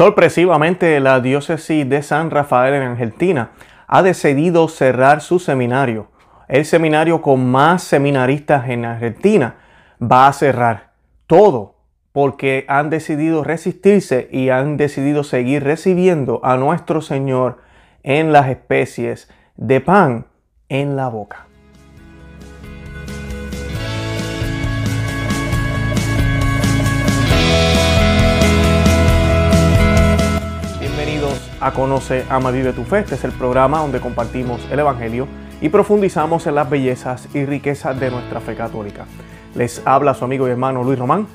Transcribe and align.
Sorpresivamente, 0.00 0.98
la 0.98 1.20
diócesis 1.20 1.86
de 1.86 2.02
San 2.02 2.30
Rafael 2.30 2.72
en 2.72 2.84
Argentina 2.84 3.50
ha 3.86 4.02
decidido 4.02 4.66
cerrar 4.68 5.20
su 5.20 5.38
seminario. 5.38 6.08
El 6.48 6.64
seminario 6.64 7.20
con 7.20 7.44
más 7.50 7.82
seminaristas 7.82 8.70
en 8.70 8.86
Argentina 8.86 9.56
va 10.02 10.26
a 10.26 10.32
cerrar 10.32 10.92
todo 11.26 11.74
porque 12.12 12.64
han 12.66 12.88
decidido 12.88 13.44
resistirse 13.44 14.30
y 14.32 14.48
han 14.48 14.78
decidido 14.78 15.22
seguir 15.22 15.64
recibiendo 15.64 16.40
a 16.44 16.56
nuestro 16.56 17.02
Señor 17.02 17.58
en 18.02 18.32
las 18.32 18.48
especies 18.48 19.30
de 19.56 19.82
pan 19.82 20.28
en 20.70 20.96
la 20.96 21.08
boca. 21.08 21.49
A 31.60 31.72
Conoce, 31.72 32.24
Ama, 32.30 32.50
Vive 32.50 32.72
tu 32.72 32.84
Fe. 32.84 33.00
Este 33.00 33.14
es 33.14 33.24
el 33.24 33.32
programa 33.32 33.78
donde 33.78 34.00
compartimos 34.00 34.60
el 34.70 34.78
Evangelio 34.78 35.28
y 35.60 35.68
profundizamos 35.68 36.46
en 36.46 36.54
las 36.54 36.70
bellezas 36.70 37.28
y 37.34 37.44
riquezas 37.44 37.98
de 38.00 38.10
nuestra 38.10 38.40
fe 38.40 38.54
católica. 38.54 39.04
Les 39.54 39.82
habla 39.84 40.14
su 40.14 40.24
amigo 40.24 40.48
y 40.48 40.50
hermano 40.50 40.82
Luis 40.82 40.98
Román 40.98 41.26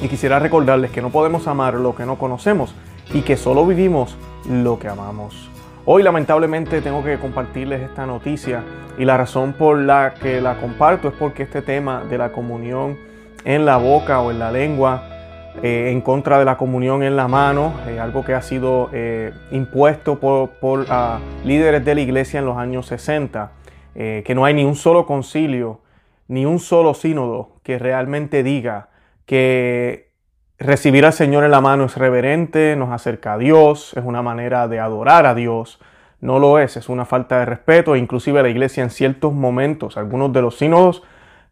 y 0.00 0.08
quisiera 0.08 0.38
recordarles 0.38 0.90
que 0.90 1.00
no 1.00 1.10
podemos 1.10 1.46
amar 1.46 1.74
lo 1.74 1.94
que 1.94 2.04
no 2.04 2.18
conocemos 2.18 2.74
y 3.12 3.22
que 3.22 3.36
solo 3.36 3.64
vivimos 3.66 4.16
lo 4.48 4.78
que 4.78 4.88
amamos. 4.88 5.48
Hoy 5.84 6.02
lamentablemente 6.02 6.80
tengo 6.80 7.04
que 7.04 7.18
compartirles 7.18 7.82
esta 7.82 8.06
noticia 8.06 8.64
y 8.98 9.04
la 9.04 9.16
razón 9.16 9.52
por 9.52 9.78
la 9.78 10.14
que 10.14 10.40
la 10.40 10.58
comparto 10.58 11.08
es 11.08 11.14
porque 11.14 11.44
este 11.44 11.62
tema 11.62 12.02
de 12.04 12.18
la 12.18 12.32
comunión 12.32 12.98
en 13.44 13.64
la 13.64 13.76
boca 13.76 14.20
o 14.20 14.30
en 14.30 14.38
la 14.38 14.50
lengua, 14.50 15.11
eh, 15.60 15.90
en 15.92 16.00
contra 16.00 16.38
de 16.38 16.46
la 16.46 16.56
comunión 16.56 17.02
en 17.02 17.14
la 17.14 17.28
mano, 17.28 17.74
eh, 17.86 18.00
algo 18.00 18.24
que 18.24 18.32
ha 18.32 18.40
sido 18.40 18.88
eh, 18.92 19.32
impuesto 19.50 20.18
por, 20.18 20.48
por 20.48 20.86
ah, 20.88 21.20
líderes 21.44 21.84
de 21.84 21.94
la 21.94 22.00
iglesia 22.00 22.40
en 22.40 22.46
los 22.46 22.56
años 22.56 22.86
60, 22.86 23.52
que 23.94 24.34
no 24.34 24.46
hay 24.46 24.54
ni 24.54 24.64
un 24.64 24.74
solo 24.74 25.04
concilio, 25.04 25.80
ni 26.26 26.46
un 26.46 26.58
solo 26.58 26.94
sínodo 26.94 27.56
que 27.62 27.78
realmente 27.78 28.42
diga 28.42 28.88
que 29.26 30.08
recibir 30.58 31.04
al 31.04 31.12
Señor 31.12 31.44
en 31.44 31.50
la 31.50 31.60
mano 31.60 31.84
es 31.84 31.98
reverente, 31.98 32.74
nos 32.74 32.90
acerca 32.90 33.34
a 33.34 33.38
Dios, 33.38 33.92
es 33.94 34.02
una 34.02 34.22
manera 34.22 34.66
de 34.66 34.80
adorar 34.80 35.26
a 35.26 35.34
Dios. 35.34 35.78
No 36.22 36.38
lo 36.38 36.58
es, 36.58 36.78
es 36.78 36.88
una 36.88 37.04
falta 37.04 37.40
de 37.40 37.44
respeto. 37.44 37.94
Inclusive 37.94 38.42
la 38.42 38.48
iglesia 38.48 38.82
en 38.82 38.88
ciertos 38.88 39.34
momentos, 39.34 39.98
algunos 39.98 40.32
de 40.32 40.40
los 40.40 40.56
sínodos 40.56 41.02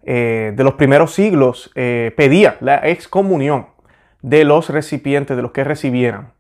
de 0.03 0.55
los 0.56 0.75
primeros 0.75 1.12
siglos 1.12 1.70
pedía 1.75 2.56
la 2.60 2.88
excomunión 2.88 3.66
de 4.22 4.44
los 4.44 4.70
recipientes, 4.70 5.36
de 5.36 5.42
los 5.42 5.52
que 5.52 5.64
recibieran 5.64 6.32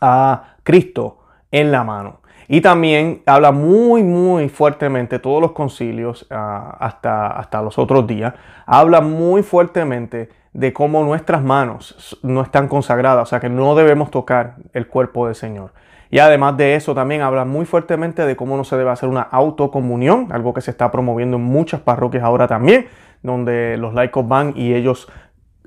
a 0.00 0.56
Cristo 0.62 1.18
en 1.50 1.70
la 1.70 1.84
mano. 1.84 2.20
Y 2.46 2.60
también 2.60 3.22
habla 3.24 3.52
muy, 3.52 4.02
muy 4.02 4.48
fuertemente, 4.48 5.18
todos 5.18 5.40
los 5.40 5.52
concilios, 5.52 6.26
ah, 6.30 6.76
hasta, 6.78 7.28
hasta 7.28 7.62
los 7.62 7.78
otros 7.78 8.06
días, 8.06 8.34
habla 8.66 9.00
muy 9.00 9.42
fuertemente 9.42 10.28
de 10.52 10.72
cómo 10.72 11.02
nuestras 11.04 11.42
manos 11.42 12.18
no 12.22 12.42
están 12.42 12.68
consagradas, 12.68 13.22
o 13.22 13.26
sea 13.26 13.40
que 13.40 13.48
no 13.48 13.74
debemos 13.74 14.10
tocar 14.10 14.56
el 14.72 14.86
cuerpo 14.86 15.26
del 15.26 15.34
Señor. 15.34 15.72
Y 16.10 16.18
además 16.20 16.56
de 16.56 16.76
eso 16.76 16.94
también 16.94 17.22
habla 17.22 17.44
muy 17.44 17.64
fuertemente 17.64 18.24
de 18.24 18.36
cómo 18.36 18.56
no 18.56 18.62
se 18.62 18.76
debe 18.76 18.90
hacer 18.90 19.08
una 19.08 19.22
autocomunión, 19.22 20.28
algo 20.30 20.54
que 20.54 20.60
se 20.60 20.70
está 20.70 20.90
promoviendo 20.90 21.38
en 21.38 21.42
muchas 21.42 21.80
parroquias 21.80 22.22
ahora 22.22 22.46
también, 22.46 22.86
donde 23.22 23.76
los 23.78 23.94
laicos 23.94 24.28
van 24.28 24.52
y 24.54 24.74
ellos 24.74 25.08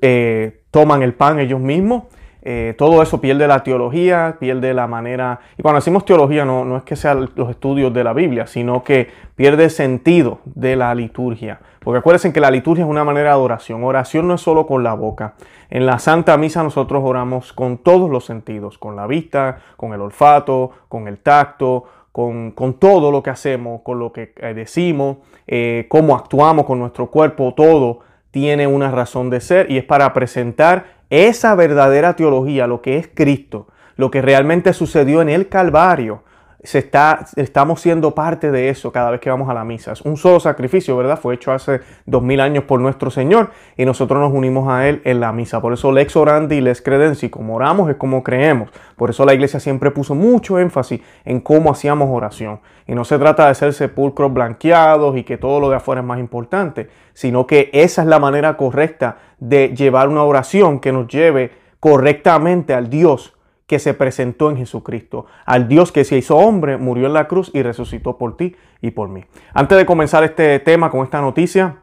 eh, 0.00 0.57
toman 0.70 1.02
el 1.02 1.14
pan 1.14 1.38
ellos 1.38 1.60
mismos. 1.60 2.04
Eh, 2.42 2.74
todo 2.78 3.02
eso 3.02 3.20
pierde 3.20 3.46
la 3.46 3.62
teología, 3.62 4.36
pierde 4.38 4.72
la 4.72 4.86
manera... 4.86 5.40
Y 5.58 5.62
cuando 5.62 5.80
decimos 5.80 6.04
teología 6.04 6.44
no, 6.44 6.64
no 6.64 6.76
es 6.76 6.82
que 6.84 6.96
sean 6.96 7.28
los 7.34 7.50
estudios 7.50 7.92
de 7.92 8.04
la 8.04 8.12
Biblia, 8.12 8.46
sino 8.46 8.84
que 8.84 9.08
pierde 9.34 9.64
el 9.64 9.70
sentido 9.70 10.38
de 10.44 10.76
la 10.76 10.94
liturgia. 10.94 11.60
Porque 11.80 11.98
acuérdense 11.98 12.32
que 12.32 12.40
la 12.40 12.50
liturgia 12.50 12.84
es 12.84 12.90
una 12.90 13.04
manera 13.04 13.30
de 13.30 13.34
adoración. 13.34 13.82
Oración 13.84 14.28
no 14.28 14.34
es 14.34 14.40
solo 14.40 14.66
con 14.66 14.82
la 14.82 14.94
boca. 14.94 15.34
En 15.70 15.84
la 15.84 15.98
Santa 15.98 16.36
Misa 16.36 16.62
nosotros 16.62 17.02
oramos 17.04 17.52
con 17.52 17.78
todos 17.78 18.08
los 18.08 18.24
sentidos, 18.24 18.78
con 18.78 18.96
la 18.96 19.06
vista, 19.06 19.58
con 19.76 19.92
el 19.92 20.00
olfato, 20.00 20.70
con 20.88 21.08
el 21.08 21.18
tacto, 21.18 21.84
con, 22.12 22.54
todo 22.80 23.12
lo 23.12 23.22
que 23.22 23.30
hacemos, 23.30 23.82
con 23.82 23.98
lo 23.98 24.12
que 24.12 24.32
eh, 24.36 24.54
decimos, 24.54 25.18
eh, 25.46 25.86
cómo 25.88 26.16
actuamos 26.16 26.66
con 26.66 26.78
nuestro 26.78 27.10
cuerpo, 27.10 27.54
todo 27.54 28.00
tiene 28.30 28.66
una 28.66 28.90
razón 28.90 29.30
de 29.30 29.40
ser 29.40 29.70
y 29.70 29.78
es 29.78 29.84
para 29.84 30.12
presentar 30.12 30.98
esa 31.10 31.54
verdadera 31.54 32.16
teología, 32.16 32.66
lo 32.66 32.82
que 32.82 32.98
es 32.98 33.08
Cristo, 33.08 33.68
lo 33.96 34.10
que 34.10 34.22
realmente 34.22 34.72
sucedió 34.72 35.22
en 35.22 35.28
el 35.28 35.48
Calvario, 35.48 36.22
se 36.64 36.78
está, 36.78 37.24
estamos 37.36 37.80
siendo 37.80 38.16
parte 38.16 38.50
de 38.50 38.68
eso 38.68 38.90
cada 38.90 39.12
vez 39.12 39.20
que 39.20 39.30
vamos 39.30 39.48
a 39.48 39.54
la 39.54 39.62
misa. 39.62 39.92
Es 39.92 40.00
un 40.00 40.16
solo 40.16 40.40
sacrificio, 40.40 40.96
¿verdad? 40.96 41.18
Fue 41.18 41.36
hecho 41.36 41.52
hace 41.52 41.82
dos 42.04 42.22
mil 42.22 42.40
años 42.40 42.64
por 42.64 42.80
nuestro 42.80 43.10
Señor 43.10 43.50
y 43.76 43.84
nosotros 43.84 44.18
nos 44.18 44.32
unimos 44.32 44.68
a 44.68 44.88
Él 44.88 45.00
en 45.04 45.20
la 45.20 45.32
misa. 45.32 45.60
Por 45.60 45.72
eso 45.72 45.92
lex 45.92 46.16
orandi 46.16 46.56
y 46.56 46.60
lex 46.60 46.82
credenzi, 46.82 47.30
como 47.30 47.54
oramos 47.54 47.88
es 47.90 47.96
como 47.96 48.24
creemos. 48.24 48.70
Por 48.96 49.10
eso 49.10 49.24
la 49.24 49.34
iglesia 49.34 49.60
siempre 49.60 49.92
puso 49.92 50.16
mucho 50.16 50.58
énfasis 50.58 51.00
en 51.24 51.40
cómo 51.40 51.70
hacíamos 51.70 52.08
oración. 52.10 52.60
Y 52.88 52.94
no 52.96 53.04
se 53.04 53.18
trata 53.18 53.46
de 53.46 53.54
ser 53.54 53.72
sepulcros 53.72 54.32
blanqueados 54.32 55.16
y 55.16 55.22
que 55.22 55.38
todo 55.38 55.60
lo 55.60 55.70
de 55.70 55.76
afuera 55.76 56.00
es 56.00 56.06
más 56.06 56.18
importante, 56.18 56.88
sino 57.12 57.46
que 57.46 57.70
esa 57.72 58.02
es 58.02 58.08
la 58.08 58.18
manera 58.18 58.56
correcta 58.56 59.18
de 59.38 59.68
llevar 59.76 60.08
una 60.08 60.24
oración 60.24 60.80
que 60.80 60.90
nos 60.90 61.06
lleve 61.06 61.52
correctamente 61.78 62.74
al 62.74 62.90
Dios 62.90 63.37
que 63.68 63.78
se 63.78 63.94
presentó 63.94 64.50
en 64.50 64.56
Jesucristo, 64.56 65.26
al 65.44 65.68
Dios 65.68 65.92
que 65.92 66.02
se 66.02 66.16
hizo 66.16 66.36
hombre, 66.36 66.78
murió 66.78 67.06
en 67.06 67.12
la 67.12 67.28
cruz 67.28 67.50
y 67.54 67.62
resucitó 67.62 68.16
por 68.16 68.36
ti 68.36 68.56
y 68.80 68.90
por 68.90 69.10
mí. 69.10 69.24
Antes 69.52 69.76
de 69.76 69.86
comenzar 69.86 70.24
este 70.24 70.58
tema 70.58 70.90
con 70.90 71.04
esta 71.04 71.20
noticia 71.20 71.76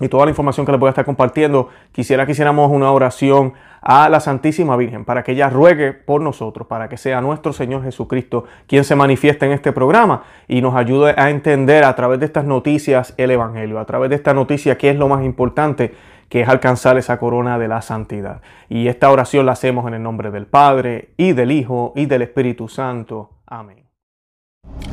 y 0.00 0.08
toda 0.08 0.24
la 0.24 0.30
información 0.30 0.66
que 0.66 0.72
les 0.72 0.80
voy 0.80 0.88
a 0.88 0.90
estar 0.90 1.04
compartiendo, 1.04 1.68
quisiera 1.92 2.26
que 2.26 2.32
hiciéramos 2.32 2.70
una 2.72 2.90
oración 2.90 3.52
a 3.80 4.08
la 4.08 4.18
Santísima 4.18 4.76
Virgen 4.76 5.04
para 5.04 5.22
que 5.22 5.32
ella 5.32 5.48
ruegue 5.48 5.92
por 5.92 6.20
nosotros, 6.20 6.66
para 6.66 6.88
que 6.88 6.96
sea 6.96 7.20
nuestro 7.20 7.52
Señor 7.52 7.84
Jesucristo 7.84 8.44
quien 8.66 8.82
se 8.82 8.96
manifieste 8.96 9.46
en 9.46 9.52
este 9.52 9.72
programa 9.72 10.24
y 10.48 10.62
nos 10.62 10.74
ayude 10.74 11.14
a 11.16 11.30
entender 11.30 11.84
a 11.84 11.94
través 11.94 12.18
de 12.18 12.26
estas 12.26 12.44
noticias 12.44 13.14
el 13.18 13.30
Evangelio, 13.30 13.78
a 13.78 13.84
través 13.84 14.10
de 14.10 14.16
esta 14.16 14.34
noticia 14.34 14.76
qué 14.76 14.90
es 14.90 14.96
lo 14.96 15.08
más 15.08 15.24
importante 15.24 15.94
que 16.30 16.42
es 16.42 16.48
alcanzar 16.48 16.96
esa 16.96 17.18
corona 17.18 17.58
de 17.58 17.68
la 17.68 17.82
santidad. 17.82 18.40
Y 18.68 18.86
esta 18.86 19.10
oración 19.10 19.44
la 19.46 19.52
hacemos 19.52 19.86
en 19.88 19.94
el 19.94 20.02
nombre 20.02 20.30
del 20.30 20.46
Padre, 20.46 21.12
y 21.16 21.32
del 21.32 21.50
Hijo, 21.50 21.92
y 21.96 22.06
del 22.06 22.22
Espíritu 22.22 22.68
Santo. 22.68 23.30
Amén. 23.46 23.84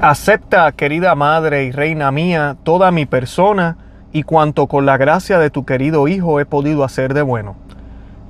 Acepta, 0.02 0.72
querida 0.72 1.14
Madre 1.14 1.66
y 1.66 1.72
Reina 1.72 2.12
mía, 2.12 2.58
toda 2.64 2.92
mi 2.92 3.06
persona 3.06 3.78
y 4.12 4.24
cuanto 4.24 4.66
con 4.66 4.88
la 4.88 4.98
gracia 4.98 5.38
de 5.38 5.52
tu 5.52 5.64
querido 5.64 6.08
Hijo 6.08 6.40
he 6.40 6.46
podido 6.46 6.84
hacer 6.84 7.14
de 7.14 7.22
bueno. 7.22 7.56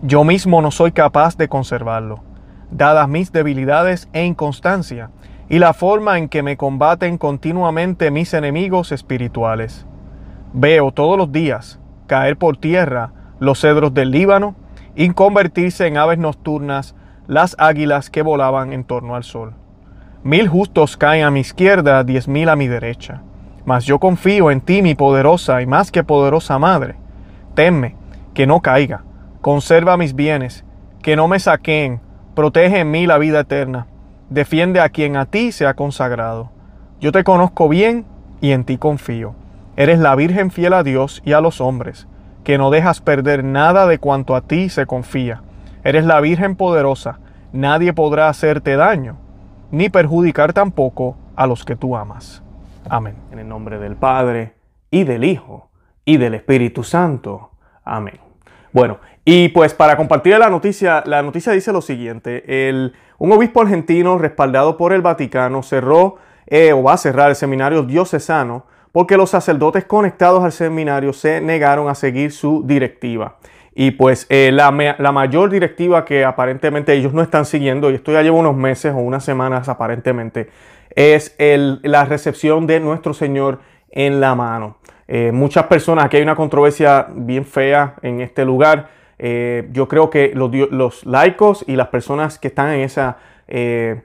Yo 0.01 0.25
mismo 0.25 0.61
no 0.61 0.69
soy 0.69 0.91
capaz 0.91 1.37
de 1.37 1.47
conservarlo, 1.47 2.19
dadas 2.71 3.07
mis 3.07 3.31
debilidades 3.31 4.09
e 4.11 4.25
inconstancia, 4.25 5.11
y 5.47 5.59
la 5.59 5.73
forma 5.73 6.17
en 6.17 6.27
que 6.27 6.43
me 6.43 6.57
combaten 6.57 7.17
continuamente 7.17 8.11
mis 8.11 8.33
enemigos 8.33 8.91
espirituales. 8.91 9.85
Veo 10.51 10.91
todos 10.91 11.17
los 11.17 11.31
días 11.31 11.79
caer 12.07 12.37
por 12.37 12.57
tierra 12.57 13.11
los 13.39 13.59
cedros 13.61 13.93
del 13.93 14.11
Líbano 14.11 14.55
y 14.95 15.09
convertirse 15.11 15.85
en 15.85 15.97
aves 15.97 16.17
nocturnas 16.17 16.95
las 17.27 17.55
águilas 17.59 18.09
que 18.09 18.23
volaban 18.23 18.73
en 18.73 18.83
torno 18.83 19.15
al 19.15 19.23
sol. 19.23 19.53
Mil 20.23 20.47
justos 20.47 20.97
caen 20.97 21.23
a 21.23 21.31
mi 21.31 21.41
izquierda, 21.41 22.03
diez 22.03 22.27
mil 22.27 22.49
a 22.49 22.55
mi 22.55 22.67
derecha. 22.67 23.21
Mas 23.65 23.85
yo 23.85 23.99
confío 23.99 24.49
en 24.49 24.61
ti, 24.61 24.81
mi 24.81 24.95
poderosa 24.95 25.61
y 25.61 25.65
más 25.65 25.91
que 25.91 26.03
poderosa 26.03 26.57
madre. 26.57 26.95
Tenme, 27.53 27.95
que 28.33 28.47
no 28.47 28.61
caiga. 28.61 29.03
Conserva 29.41 29.97
mis 29.97 30.15
bienes, 30.15 30.65
que 31.01 31.15
no 31.15 31.27
me 31.27 31.39
saqueen. 31.39 31.99
Protege 32.33 32.79
en 32.79 32.91
mí 32.91 33.05
la 33.07 33.17
vida 33.17 33.41
eterna. 33.41 33.87
Defiende 34.29 34.79
a 34.79 34.89
quien 34.89 35.15
a 35.15 35.25
ti 35.25 35.51
se 35.51 35.65
ha 35.65 35.73
consagrado. 35.73 36.51
Yo 36.99 37.11
te 37.11 37.23
conozco 37.23 37.69
bien 37.69 38.05
y 38.41 38.51
en 38.51 38.63
ti 38.63 38.77
confío. 38.77 39.35
Eres 39.77 39.99
la 39.99 40.15
Virgen 40.15 40.49
fiel 40.49 40.73
a 40.73 40.81
Dios 40.81 41.21
y 41.23 41.33
a 41.33 41.39
los 41.39 41.61
hombres, 41.61 42.07
que 42.43 42.57
no 42.57 42.71
dejas 42.71 42.99
perder 42.99 43.43
nada 43.43 43.85
de 43.85 43.99
cuanto 43.99 44.35
a 44.35 44.41
ti 44.41 44.69
se 44.69 44.87
confía. 44.87 45.43
Eres 45.83 46.03
la 46.03 46.19
Virgen 46.19 46.55
poderosa, 46.55 47.19
nadie 47.53 47.93
podrá 47.93 48.27
hacerte 48.27 48.75
daño, 48.75 49.17
ni 49.69 49.89
perjudicar 49.89 50.51
tampoco 50.51 51.15
a 51.35 51.45
los 51.45 51.63
que 51.63 51.75
tú 51.75 51.95
amas. 51.95 52.41
Amén. 52.89 53.17
En 53.31 53.37
el 53.37 53.47
nombre 53.47 53.77
del 53.77 53.95
Padre, 53.95 54.55
y 54.89 55.03
del 55.03 55.23
Hijo, 55.23 55.69
y 56.05 56.17
del 56.17 56.33
Espíritu 56.33 56.83
Santo. 56.83 57.51
Amén. 57.85 58.19
Bueno, 58.73 58.97
y 59.25 59.49
pues 59.49 59.75
para 59.75 59.95
compartir 59.95 60.39
la 60.39 60.49
noticia, 60.49 61.03
la 61.05 61.21
noticia 61.21 61.53
dice 61.53 61.71
lo 61.71 61.81
siguiente, 61.81 62.67
el, 62.67 62.93
un 63.19 63.31
obispo 63.31 63.61
argentino 63.61 64.17
respaldado 64.17 64.75
por 64.75 64.91
el 64.91 65.03
Vaticano 65.03 65.61
cerró 65.61 66.15
eh, 66.47 66.73
o 66.73 66.81
va 66.81 66.93
a 66.93 66.97
cerrar 66.97 67.29
el 67.29 67.35
seminario 67.35 67.83
diocesano 67.83 68.65
porque 68.97 69.15
los 69.15 69.29
sacerdotes 69.29 69.85
conectados 69.85 70.43
al 70.43 70.51
seminario 70.51 71.13
se 71.13 71.39
negaron 71.39 71.87
a 71.87 71.93
seguir 71.93 72.31
su 72.31 72.63
directiva. 72.65 73.35
Y 73.75 73.91
pues 73.91 74.25
eh, 74.27 74.49
la, 74.51 74.71
mayor 74.71 75.51
directiva 75.51 76.03
que 76.03 76.25
aparentemente 76.25 76.93
ellos 76.93 77.13
no 77.13 77.21
están 77.21 77.45
siguiendo, 77.45 77.91
y 77.91 77.93
esto 77.93 78.11
ya 78.11 78.23
lleva 78.23 78.37
unos 78.37 78.55
meses 78.55 78.95
o 78.95 78.97
unas 78.97 79.23
semanas 79.23 79.69
aparentemente, 79.69 80.49
es 80.95 81.35
la 81.37 82.05
recepción 82.05 82.65
de 82.65 82.79
nuestro 82.79 83.13
Señor 83.13 83.59
en 83.91 84.19
la 84.19 84.33
mano. 84.33 84.77
Eh, 85.07 85.31
muchas 85.31 85.67
personas, 85.67 86.05
aquí 86.05 86.17
hay 86.17 86.23
una 86.23 86.35
controversia 86.35 87.05
bien 87.13 87.45
fea 87.45 87.97
en 88.01 88.21
este 88.21 88.45
lugar. 88.45 88.89
Eh, 89.19 89.69
yo 89.73 89.87
creo 89.87 90.09
que 90.09 90.31
los, 90.33 91.05
laicos 91.05 91.63
y 91.67 91.75
las 91.75 91.89
personas 91.89 92.39
que 92.39 92.47
están 92.47 92.71
en, 92.71 92.79
esa, 92.79 93.17
en 93.47 94.01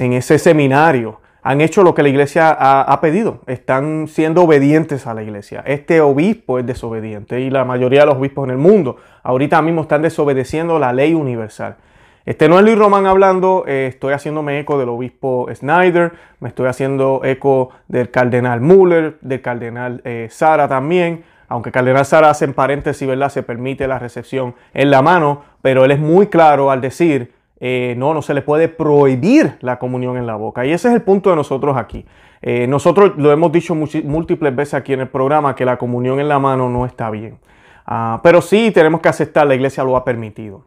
ese 0.00 0.36
seminario 0.40 1.21
han 1.42 1.60
hecho 1.60 1.82
lo 1.82 1.94
que 1.94 2.04
la 2.04 2.08
iglesia 2.08 2.56
ha, 2.58 3.00
pedido, 3.00 3.40
están 3.46 4.06
siendo 4.06 4.44
obedientes 4.44 5.08
a 5.08 5.14
la 5.14 5.24
iglesia. 5.24 5.62
Este 5.66 6.00
obispo 6.00 6.60
es 6.60 6.66
desobediente 6.66 7.40
y 7.40 7.50
la 7.50 7.64
mayoría 7.64 8.00
de 8.00 8.06
los 8.06 8.16
obispos 8.16 8.44
en 8.44 8.52
el 8.52 8.58
mundo 8.58 8.96
ahorita 9.24 9.60
mismo 9.60 9.82
están 9.82 10.02
desobedeciendo 10.02 10.78
la 10.78 10.92
ley 10.92 11.14
universal. 11.14 11.76
Este 12.24 12.48
no 12.48 12.60
es 12.60 12.64
Luis 12.64 12.78
Román 12.78 13.06
hablando, 13.06 13.64
eh, 13.66 13.88
estoy 13.88 14.12
haciéndome 14.12 14.60
eco 14.60 14.78
del 14.78 14.88
obispo 14.88 15.48
Snyder, 15.52 16.12
me 16.38 16.48
estoy 16.48 16.68
haciendo 16.68 17.22
eco 17.24 17.70
del 17.88 18.12
cardenal 18.12 18.60
Muller, 18.60 19.18
del 19.20 19.42
cardenal 19.42 20.00
eh, 20.04 20.28
Sara 20.30 20.68
también, 20.68 21.24
aunque 21.48 21.72
cardenal 21.72 22.06
Sara 22.06 22.30
hace 22.30 22.44
en 22.44 22.54
paréntesis, 22.54 23.08
¿verdad? 23.08 23.30
Se 23.30 23.42
permite 23.42 23.88
la 23.88 23.98
recepción 23.98 24.54
en 24.72 24.92
la 24.92 25.02
mano, 25.02 25.42
pero 25.60 25.84
él 25.84 25.90
es 25.90 25.98
muy 25.98 26.28
claro 26.28 26.70
al 26.70 26.80
decir 26.80 27.32
eh, 27.64 27.94
no, 27.96 28.12
no 28.12 28.22
se 28.22 28.34
le 28.34 28.42
puede 28.42 28.66
prohibir 28.66 29.56
la 29.60 29.78
comunión 29.78 30.16
en 30.16 30.26
la 30.26 30.34
boca. 30.34 30.66
Y 30.66 30.72
ese 30.72 30.88
es 30.88 30.94
el 30.94 31.02
punto 31.02 31.30
de 31.30 31.36
nosotros 31.36 31.76
aquí. 31.76 32.04
Eh, 32.42 32.66
nosotros 32.66 33.12
lo 33.16 33.30
hemos 33.30 33.52
dicho 33.52 33.76
múltiples 33.76 34.56
veces 34.56 34.74
aquí 34.74 34.92
en 34.92 34.98
el 34.98 35.06
programa 35.06 35.54
que 35.54 35.64
la 35.64 35.76
comunión 35.78 36.18
en 36.18 36.28
la 36.28 36.40
mano 36.40 36.68
no 36.68 36.84
está 36.84 37.08
bien. 37.08 37.38
Ah, 37.86 38.18
pero 38.20 38.42
sí 38.42 38.72
tenemos 38.72 39.00
que 39.00 39.08
aceptar, 39.08 39.46
la 39.46 39.54
iglesia 39.54 39.84
lo 39.84 39.96
ha 39.96 40.04
permitido. 40.04 40.64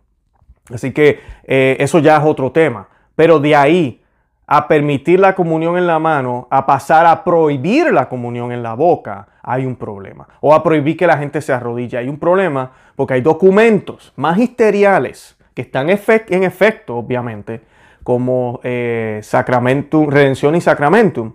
Así 0.74 0.94
que 0.94 1.20
eh, 1.44 1.76
eso 1.82 2.00
ya 2.00 2.16
es 2.16 2.24
otro 2.24 2.54
tema. 2.54 2.88
Pero 3.14 3.42
de 3.42 3.58
ahí 3.58 4.02
a 4.48 4.66
permitir 4.66 5.20
la 5.20 5.36
comunión 5.36 5.78
en 5.78 5.88
la 5.88 6.00
mano, 6.00 6.48
a 6.50 6.66
pasar 6.66 7.06
a 7.08 7.26
prohibir 7.26 7.92
la 7.92 8.08
comunión 8.08 8.54
en 8.54 8.64
la 8.64 8.74
boca, 8.74 9.28
hay 9.44 9.66
un 9.66 9.76
problema. 9.76 10.30
O 10.40 10.54
a 10.54 10.64
prohibir 10.64 10.96
que 10.96 11.08
la 11.08 11.18
gente 11.18 11.42
se 11.42 11.52
arrodille, 11.52 11.98
hay 11.98 12.08
un 12.08 12.20
problema 12.20 12.72
porque 12.96 13.16
hay 13.16 13.22
documentos 13.22 14.14
magisteriales 14.16 15.36
que 15.56 15.62
están 15.62 15.90
en 15.90 16.44
efecto, 16.44 16.98
obviamente, 16.98 17.62
como 18.04 18.60
eh, 18.64 19.20
Sacramentum, 19.24 20.10
Redención 20.10 20.54
y 20.56 20.62
Sacramentum, 20.62 21.34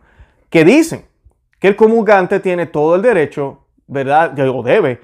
que 0.51 0.65
dicen 0.65 1.07
que 1.59 1.69
el 1.69 1.75
comulgante 1.75 2.39
tiene 2.39 2.67
todo 2.67 2.95
el 2.95 3.03
derecho, 3.03 3.65
¿verdad? 3.89 4.39
O 4.51 4.63
debe 4.63 5.01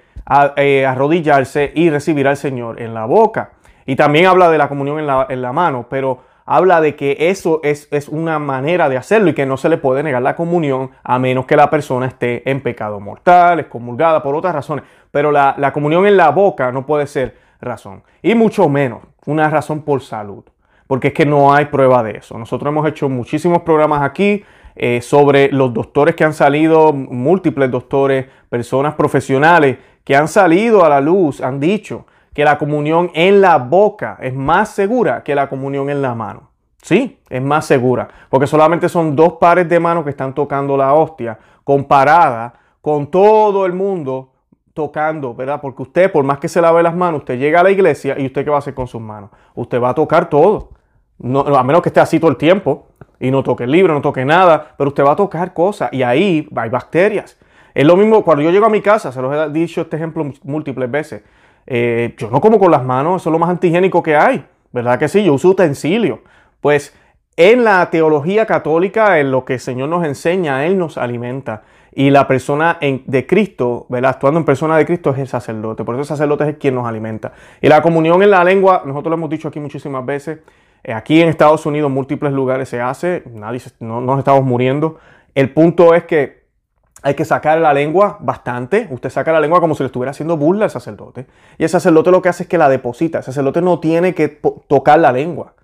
eh, 0.57 0.87
arrodillarse 0.87 1.73
y 1.75 1.91
recibir 1.91 2.29
al 2.29 2.37
Señor 2.37 2.81
en 2.81 2.95
la 2.95 3.07
boca. 3.07 3.53
Y 3.87 3.97
también 3.97 4.27
habla 4.27 4.51
de 4.51 4.59
la 4.59 4.69
comunión 4.69 4.99
en 4.99 5.07
la, 5.07 5.27
en 5.29 5.41
la 5.43 5.53
mano, 5.53 5.87
pero 5.89 6.21
habla 6.45 6.81
de 6.81 6.95
que 6.95 7.17
eso 7.19 7.61
es, 7.65 7.89
es, 7.91 8.09
una 8.09 8.39
manera 8.39 8.89
de 8.89 8.97
hacerlo 8.97 9.31
y 9.31 9.35
que 9.35 9.47
no 9.47 9.57
se 9.57 9.69
le 9.69 9.79
puede 9.79 10.03
negar 10.03 10.23
la 10.23 10.37
comunión 10.37 10.91
a 11.03 11.19
menos 11.19 11.47
que 11.47 11.57
la 11.57 11.71
persona 11.71 12.07
esté 12.07 12.49
en 12.49 12.61
pecado 12.61 13.01
mortal, 13.01 13.61
excomulgada 13.61 14.23
por 14.23 14.35
otras 14.35 14.55
razones. 14.55 14.85
Pero 15.11 15.33
la, 15.33 15.55
la 15.59 15.73
comunión 15.73 16.07
en 16.07 16.17
la 16.17 16.31
boca 16.31 16.71
no 16.71 16.87
puede 16.87 17.07
ser 17.07 17.46
razón. 17.61 18.03
Y 18.23 18.35
mucho 18.35 18.69
menos 18.69 19.01
una 19.27 19.49
razón 19.51 19.83
por 19.83 20.03
salud. 20.03 20.45
Porque 20.87 21.09
es 21.09 21.15
que 21.15 21.27
no 21.27 21.53
hay 21.53 21.67
prueba 21.67 22.03
de 22.03 22.19
eso. 22.19 22.39
Nosotros 22.39 22.71
hemos 22.71 22.89
hecho 22.89 23.09
muchísimos 23.09 23.63
programas 23.63 24.03
aquí 24.03 24.45
eh, 24.77 25.01
sobre 25.01 25.51
los 25.51 25.75
doctores 25.75 26.15
que 26.15 26.23
han 26.23 26.35
salido, 26.35 26.93
múltiples 26.93 27.71
doctores, 27.71 28.27
personas 28.49 28.95
profesionales 28.95 29.79
que 30.05 30.15
han 30.15 30.29
salido 30.29 30.85
a 30.85 30.89
la 30.89 31.01
luz, 31.01 31.41
han 31.41 31.59
dicho 31.59 32.07
que 32.33 32.45
la 32.45 32.59
comunión 32.59 33.11
en 33.15 33.41
la 33.41 33.57
boca 33.57 34.19
es 34.21 34.35
más 34.35 34.69
segura 34.69 35.25
que 35.25 35.35
la 35.35 35.49
comunión 35.49 35.91
en 35.91 36.03
la 36.03 36.15
mano. 36.15 36.51
Sí, 36.83 37.19
es 37.29 37.43
más 37.43 37.67
segura, 37.67 38.07
porque 38.31 38.47
solamente 38.47 38.89
son 38.89 39.17
dos 39.17 39.33
pares 39.41 39.69
de 39.69 39.81
manos 39.81 40.05
que 40.05 40.11
están 40.11 40.35
tocando 40.35 40.77
la 40.77 40.93
hostia, 40.93 41.37
comparada 41.65 42.55
con 42.81 43.11
todo 43.11 43.67
el 43.67 43.73
mundo 43.73 44.35
tocando, 44.77 45.35
¿verdad? 45.35 45.59
Porque 45.63 45.83
usted, 45.83 46.13
por 46.13 46.23
más 46.23 46.39
que 46.39 46.49
se 46.49 46.61
lave 46.61 46.83
las 46.83 46.95
manos, 46.95 47.21
usted 47.21 47.39
llega 47.39 47.61
a 47.61 47.63
la 47.63 47.71
iglesia 47.71 48.15
y 48.19 48.27
usted 48.27 48.45
qué 48.45 48.51
va 48.51 48.57
a 48.57 48.59
hacer 48.59 48.75
con 48.75 48.87
sus 48.87 49.01
manos. 49.01 49.31
Usted 49.55 49.81
va 49.81 49.89
a 49.89 49.95
tocar 49.95 50.29
todo. 50.29 50.69
No, 51.19 51.41
a 51.41 51.65
menos 51.65 51.81
que 51.81 51.89
esté 51.89 51.99
así 51.99 52.21
todo 52.21 52.31
el 52.31 52.37
tiempo 52.37 52.89
y 53.19 53.31
no 53.31 53.43
toque 53.43 53.65
el 53.65 53.71
libro, 53.71 53.95
no 53.95 54.03
toque 54.03 54.27
nada, 54.27 54.75
pero 54.77 54.89
usted 54.89 55.03
va 55.03 55.13
a 55.13 55.17
tocar 55.17 55.55
cosas 55.55 55.89
y 55.93 56.03
ahí 56.03 56.47
hay 56.55 56.69
bacterias. 56.69 57.39
Es 57.75 57.87
lo 57.87 57.97
mismo 57.97 58.23
cuando 58.23 58.45
yo 58.45 58.51
llego 58.51 58.67
a 58.67 58.69
mi 58.69 58.83
casa, 58.83 59.11
se 59.11 59.23
los 59.23 59.35
he 59.35 59.51
dicho 59.51 59.81
este 59.81 59.97
ejemplo 59.97 60.31
múltiples 60.43 60.91
veces. 60.91 61.23
Eh, 61.67 62.15
yo 62.19 62.29
no 62.31 62.43
como 62.43 62.59
con 62.59 62.71
las 62.71 62.85
manos, 62.85 63.23
eso 63.23 63.31
es 63.31 63.33
lo 63.33 63.39
más 63.39 63.49
antihigiénico 63.49 64.03
que 64.03 64.15
hay, 64.15 64.45
¿verdad 64.73 64.99
que 64.99 65.09
sí? 65.09 65.25
Yo 65.25 65.33
uso 65.33 65.49
utensilio. 65.49 66.21
Pues 66.61 66.95
en 67.37 67.65
la 67.65 67.89
teología 67.89 68.45
católica, 68.45 69.19
en 69.21 69.31
lo 69.31 69.47
que 69.47 69.55
el 69.55 69.61
Señor 69.61 69.89
nos 69.89 70.05
enseña, 70.05 70.67
Él 70.67 70.77
nos 70.77 70.99
alimenta. 70.99 71.63
Y 71.99 72.11
la 72.11 72.29
persona 72.29 72.77
de 72.79 73.27
Cristo, 73.27 73.87
¿verdad? 73.89 74.11
Actuando 74.11 74.39
en 74.39 74.45
persona 74.45 74.77
de 74.77 74.85
Cristo 74.85 75.13
es 75.13 75.19
el 75.19 75.29
sacerdote. 75.29 75.83
Por 75.83 75.95
eso 75.95 76.03
el 76.03 76.07
sacerdote 76.07 76.51
es 76.51 76.57
quien 76.59 76.75
nos 76.75 76.87
alimenta. 76.87 77.33
Y 77.63 77.69
la 77.71 77.81
comunión 77.81 78.23
en 78.23 78.29
la 78.29 78.45
lengua, 78.45 78.83
nosotros 78.85 79.09
lo 79.09 79.15
hemos 79.15 79.31
dicho 79.31 79.49
aquí 79.49 79.61
muchísimas 79.61 80.05
veces. 80.05 80.41
Eh, 80.85 80.93
aquí 80.93 81.23
en 81.23 81.31
Estados 81.31 81.65
Unidos, 81.65 81.89
en 81.89 81.95
múltiples 81.95 82.35
lugares 82.35 82.69
se 82.69 82.83
hace. 82.83 83.23
Nadie 83.33 83.63
no, 83.81 84.03
nos 84.03 84.19
estamos 84.19 84.45
muriendo. 84.45 84.99
El 85.35 85.55
punto 85.55 85.95
es 85.95 86.05
que 86.05 86.45
hay 87.03 87.15
que 87.15 87.25
sacar 87.25 87.59
la 87.61 87.73
lengua 87.73 88.19
bastante. 88.21 88.89
Usted 88.91 89.09
saca 89.09 89.33
la 89.33 89.41
lengua 89.41 89.63
como 89.63 89.75
si 89.75 89.83
le 89.83 89.87
estuviera 89.87 90.11
haciendo 90.11 90.37
burla 90.37 90.67
al 90.67 90.71
sacerdote. 90.71 91.25
Y 91.57 91.63
el 91.63 91.71
sacerdote 91.71 92.11
lo 92.11 92.21
que 92.21 92.29
hace 92.29 92.43
es 92.43 92.49
que 92.51 92.59
la 92.59 92.69
deposita. 92.69 93.19
El 93.19 93.25
sacerdote 93.25 93.63
no 93.63 93.81
tiene 93.81 94.15
que 94.15 94.29
tocar 94.69 94.99
la 94.99 95.13
lengua. 95.13 95.55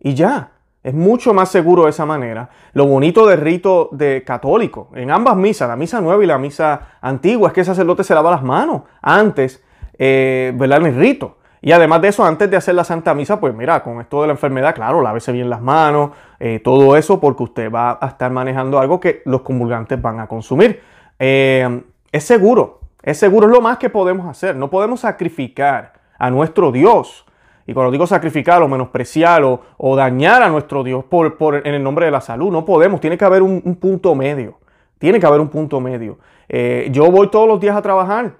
Y 0.00 0.14
ya. 0.14 0.53
Es 0.84 0.92
mucho 0.92 1.32
más 1.32 1.50
seguro 1.50 1.84
de 1.84 1.90
esa 1.90 2.04
manera. 2.04 2.50
Lo 2.74 2.86
bonito 2.86 3.26
del 3.26 3.40
rito 3.40 3.88
de 3.90 4.22
católico, 4.22 4.90
en 4.94 5.10
ambas 5.10 5.34
misas, 5.34 5.66
la 5.66 5.76
misa 5.76 5.98
nueva 6.02 6.22
y 6.22 6.26
la 6.26 6.36
misa 6.36 6.98
antigua, 7.00 7.48
es 7.48 7.54
que 7.54 7.60
el 7.60 7.66
sacerdote 7.66 8.04
se 8.04 8.14
lava 8.14 8.30
las 8.30 8.42
manos 8.42 8.82
antes, 9.00 9.64
eh, 9.98 10.52
¿verdad? 10.54 10.80
En 10.80 10.86
el 10.88 10.96
rito. 10.96 11.38
Y 11.62 11.72
además 11.72 12.02
de 12.02 12.08
eso, 12.08 12.22
antes 12.22 12.50
de 12.50 12.58
hacer 12.58 12.74
la 12.74 12.84
Santa 12.84 13.14
Misa, 13.14 13.40
pues 13.40 13.54
mira, 13.54 13.82
con 13.82 13.98
esto 13.98 14.20
de 14.20 14.26
la 14.26 14.34
enfermedad, 14.34 14.74
claro, 14.74 15.00
lávese 15.00 15.32
bien 15.32 15.48
las 15.48 15.62
manos, 15.62 16.10
eh, 16.38 16.60
todo 16.62 16.94
eso, 16.98 17.18
porque 17.18 17.44
usted 17.44 17.72
va 17.72 17.98
a 17.98 18.08
estar 18.08 18.30
manejando 18.30 18.78
algo 18.78 19.00
que 19.00 19.22
los 19.24 19.40
comulgantes 19.40 20.02
van 20.02 20.20
a 20.20 20.26
consumir. 20.26 20.82
Eh, 21.18 21.82
es 22.12 22.24
seguro, 22.24 22.80
es 23.02 23.16
seguro, 23.16 23.46
es 23.46 23.52
lo 23.54 23.62
más 23.62 23.78
que 23.78 23.88
podemos 23.88 24.28
hacer. 24.28 24.54
No 24.54 24.68
podemos 24.68 25.00
sacrificar 25.00 25.94
a 26.18 26.28
nuestro 26.28 26.70
Dios 26.70 27.24
y 27.66 27.72
cuando 27.72 27.90
digo 27.90 28.06
sacrificar 28.06 28.62
o 28.62 28.68
menospreciar 28.68 29.42
o, 29.42 29.96
dañar 29.96 30.42
a 30.42 30.48
nuestro 30.48 30.82
Dios 30.84 31.04
por, 31.04 31.62
en 31.64 31.74
el 31.74 31.82
nombre 31.82 32.06
de 32.06 32.12
la 32.12 32.20
salud, 32.20 32.50
no 32.50 32.64
podemos, 32.64 33.00
tiene 33.00 33.16
que 33.16 33.24
haber 33.24 33.42
un, 33.42 33.60
punto 33.76 34.14
medio. 34.14 34.58
Tiene 34.98 35.18
que 35.18 35.26
haber 35.26 35.40
un 35.40 35.48
punto 35.48 35.80
medio. 35.80 36.18
Eh, 36.48 36.88
yo 36.90 37.10
voy 37.10 37.28
todos 37.28 37.48
los 37.48 37.60
días 37.60 37.76
a 37.76 37.82
trabajar 37.82 38.32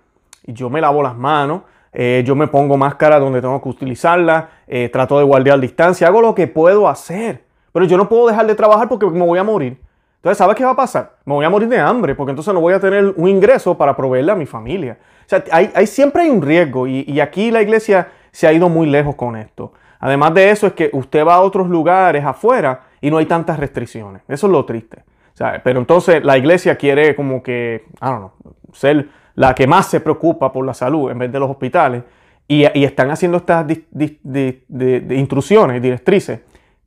y 0.46 0.52
yo 0.52 0.68
me 0.68 0.80
lavo 0.80 1.02
las 1.02 1.16
manos, 1.16 1.62
eh, 1.92 2.22
yo 2.26 2.34
me 2.34 2.48
pongo 2.48 2.76
máscara 2.76 3.18
donde 3.18 3.40
tengo 3.40 3.60
que 3.62 3.68
utilizarla, 3.68 4.50
eh, 4.66 4.90
trato 4.90 5.18
de 5.18 5.24
guardar 5.24 5.58
distancia, 5.58 6.06
hago 6.06 6.20
lo 6.20 6.34
que 6.34 6.46
puedo 6.46 6.88
hacer. 6.88 7.44
Pero 7.72 7.86
yo 7.86 7.96
no 7.96 8.08
puedo 8.08 8.28
dejar 8.28 8.46
de 8.46 8.54
trabajar 8.54 8.88
porque 8.88 9.06
me 9.06 9.24
voy 9.24 9.38
a 9.38 9.44
morir. 9.44 9.78
Entonces, 10.16 10.38
¿sabes 10.38 10.54
qué 10.54 10.64
va 10.64 10.70
a 10.70 10.76
pasar? 10.76 11.16
Me 11.24 11.34
voy 11.34 11.44
a 11.44 11.50
morir 11.50 11.68
de 11.68 11.78
hambre 11.78 12.14
porque 12.14 12.30
entonces 12.30 12.52
no 12.52 12.60
voy 12.60 12.72
a 12.72 12.80
tener 12.80 13.12
un 13.16 13.28
ingreso 13.28 13.76
para 13.76 13.96
proveerle 13.96 14.32
a 14.32 14.34
mi 14.34 14.46
familia. 14.46 14.98
O 15.26 15.28
sea, 15.28 15.42
hay, 15.50 15.86
siempre 15.86 16.22
hay 16.22 16.30
un 16.30 16.42
riesgo 16.42 16.86
y 16.86 17.20
aquí 17.20 17.50
la 17.50 17.62
iglesia 17.62 18.08
se 18.34 18.48
ha 18.48 18.52
ido 18.52 18.68
muy 18.68 18.88
lejos 18.88 19.14
con 19.14 19.36
esto. 19.36 19.72
Además 20.00 20.34
de 20.34 20.50
eso 20.50 20.66
es 20.66 20.72
que 20.72 20.90
usted 20.92 21.24
va 21.24 21.36
a 21.36 21.40
otros 21.40 21.68
lugares 21.68 22.24
afuera 22.24 22.80
y 23.00 23.08
no 23.08 23.18
hay 23.18 23.26
tantas 23.26 23.60
restricciones. 23.60 24.22
Eso 24.26 24.48
es 24.48 24.52
lo 24.52 24.64
triste. 24.64 25.04
pero 25.62 25.78
entonces 25.78 26.24
la 26.24 26.36
iglesia 26.36 26.76
quiere 26.76 27.14
como 27.14 27.44
que, 27.44 27.84
I 28.02 28.06
don't 28.06 28.18
know, 28.18 28.32
ser 28.72 29.08
la 29.36 29.54
que 29.54 29.68
más 29.68 29.86
se 29.86 30.00
preocupa 30.00 30.52
por 30.52 30.66
la 30.66 30.74
salud 30.74 31.12
en 31.12 31.18
vez 31.18 31.30
de 31.30 31.38
los 31.38 31.48
hospitales 31.48 32.02
y, 32.48 32.64
están 32.64 33.12
haciendo 33.12 33.36
estas 33.36 33.66
instrucciones, 35.10 35.80
directrices 35.80 36.40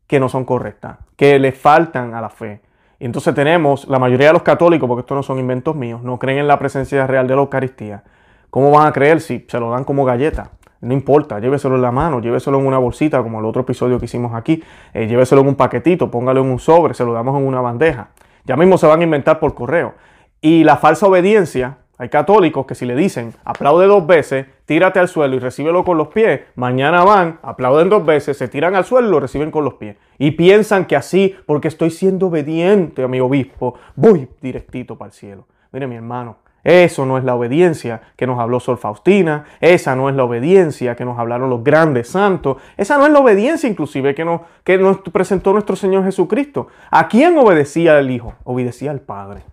que 0.05 0.19
no 0.19 0.27
son 0.27 0.43
correctas, 0.43 0.97
que 1.15 1.39
le 1.39 1.53
faltan 1.53 2.13
a 2.13 2.19
la 2.19 2.29
fe. 2.29 2.59
Y 2.99 3.05
entonces 3.05 3.33
tenemos, 3.33 3.87
la 3.87 3.99
mayoría 3.99 4.27
de 4.27 4.33
los 4.33 4.43
católicos, 4.43 4.85
porque 4.85 5.01
estos 5.01 5.15
no 5.15 5.23
son 5.23 5.39
inventos 5.39 5.77
míos, 5.77 6.03
no 6.03 6.19
creen 6.19 6.39
en 6.39 6.47
la 6.47 6.59
presencia 6.59 7.07
real 7.07 7.25
de 7.25 7.35
la 7.35 7.41
Eucaristía. 7.41 8.03
¿Cómo 8.49 8.69
van 8.71 8.87
a 8.87 8.91
creer 8.91 9.21
si 9.21 9.45
se 9.47 9.59
lo 9.59 9.71
dan 9.71 9.85
como 9.85 10.03
galleta? 10.03 10.51
No 10.81 10.93
importa, 10.93 11.39
lléveselo 11.39 11.75
en 11.75 11.81
la 11.81 11.91
mano, 11.91 12.19
lléveselo 12.19 12.59
en 12.59 12.67
una 12.67 12.77
bolsita, 12.77 13.21
como 13.23 13.39
el 13.39 13.45
otro 13.45 13.63
episodio 13.63 13.99
que 13.99 14.05
hicimos 14.05 14.33
aquí. 14.33 14.63
Eh, 14.93 15.07
lléveselo 15.07 15.41
en 15.41 15.47
un 15.47 15.55
paquetito, 15.55 16.11
póngalo 16.11 16.41
en 16.41 16.51
un 16.51 16.59
sobre, 16.59 16.93
se 16.93 17.03
lo 17.03 17.13
damos 17.13 17.39
en 17.39 17.47
una 17.47 17.61
bandeja. 17.61 18.09
Ya 18.45 18.55
mismo 18.55 18.77
se 18.77 18.87
van 18.87 19.01
a 19.01 19.03
inventar 19.03 19.39
por 19.39 19.53
correo. 19.53 19.95
Y 20.39 20.63
la 20.63 20.77
falsa 20.77 21.07
obediencia, 21.07 21.77
hay 21.97 22.09
católicos 22.09 22.67
que 22.67 22.75
si 22.75 22.85
le 22.85 22.95
dicen 22.95 23.33
aplaude 23.43 23.87
dos 23.87 24.05
veces, 24.05 24.45
tírate 24.65 24.99
al 24.99 25.07
suelo 25.07 25.35
y 25.35 25.39
recíbelo 25.39 25.83
con 25.83 25.97
los 25.97 26.09
pies, 26.09 26.41
mañana 26.55 27.03
van, 27.03 27.39
aplauden 27.41 27.89
dos 27.89 28.05
veces, 28.05 28.37
se 28.37 28.47
tiran 28.47 28.75
al 28.75 28.85
suelo 28.85 29.07
y 29.07 29.11
lo 29.11 29.19
reciben 29.19 29.49
con 29.49 29.65
los 29.65 29.75
pies. 29.75 29.97
Y 30.19 30.31
piensan 30.31 30.85
que 30.85 30.95
así, 30.95 31.35
porque 31.47 31.67
estoy 31.67 31.89
siendo 31.89 32.27
obediente 32.27 33.01
a 33.01 33.07
mi 33.07 33.19
obispo, 33.19 33.73
voy 33.95 34.29
directito 34.41 34.95
para 34.95 35.09
el 35.09 35.13
cielo. 35.13 35.47
Mire 35.71 35.87
mi 35.87 35.95
hermano, 35.95 36.37
Eso 36.67 37.05
no 37.05 37.17
es 37.17 37.23
la 37.23 37.33
obediencia 37.33 38.01
que 38.17 38.27
nos 38.27 38.39
habló 38.39 38.59
Sor 38.59 38.77
Faustina, 38.77 39.45
esa 39.61 39.95
no 39.95 40.09
es 40.09 40.15
la 40.17 40.25
obediencia 40.25 40.97
que 40.97 41.05
nos 41.05 41.17
hablaron 41.17 41.49
los 41.49 41.63
grandes 41.63 42.09
santos, 42.09 42.57
esa 42.75 42.97
no 42.97 43.05
es 43.05 43.13
la 43.13 43.19
obediencia 43.19 43.69
inclusive 43.69 44.13
que 44.13 44.25
nos, 44.25 44.41
que 44.65 44.77
nos 44.77 44.99
presentó 44.99 45.53
nuestro 45.53 45.77
Señor 45.77 46.03
Jesucristo. 46.03 46.67
¿A 46.91 47.07
quién 47.07 47.37
obedecía 47.37 47.97
el 47.97 48.11
Hijo? 48.11 48.33
Obedecía 48.43 48.91
al 48.91 48.99
Padre. 48.99 49.43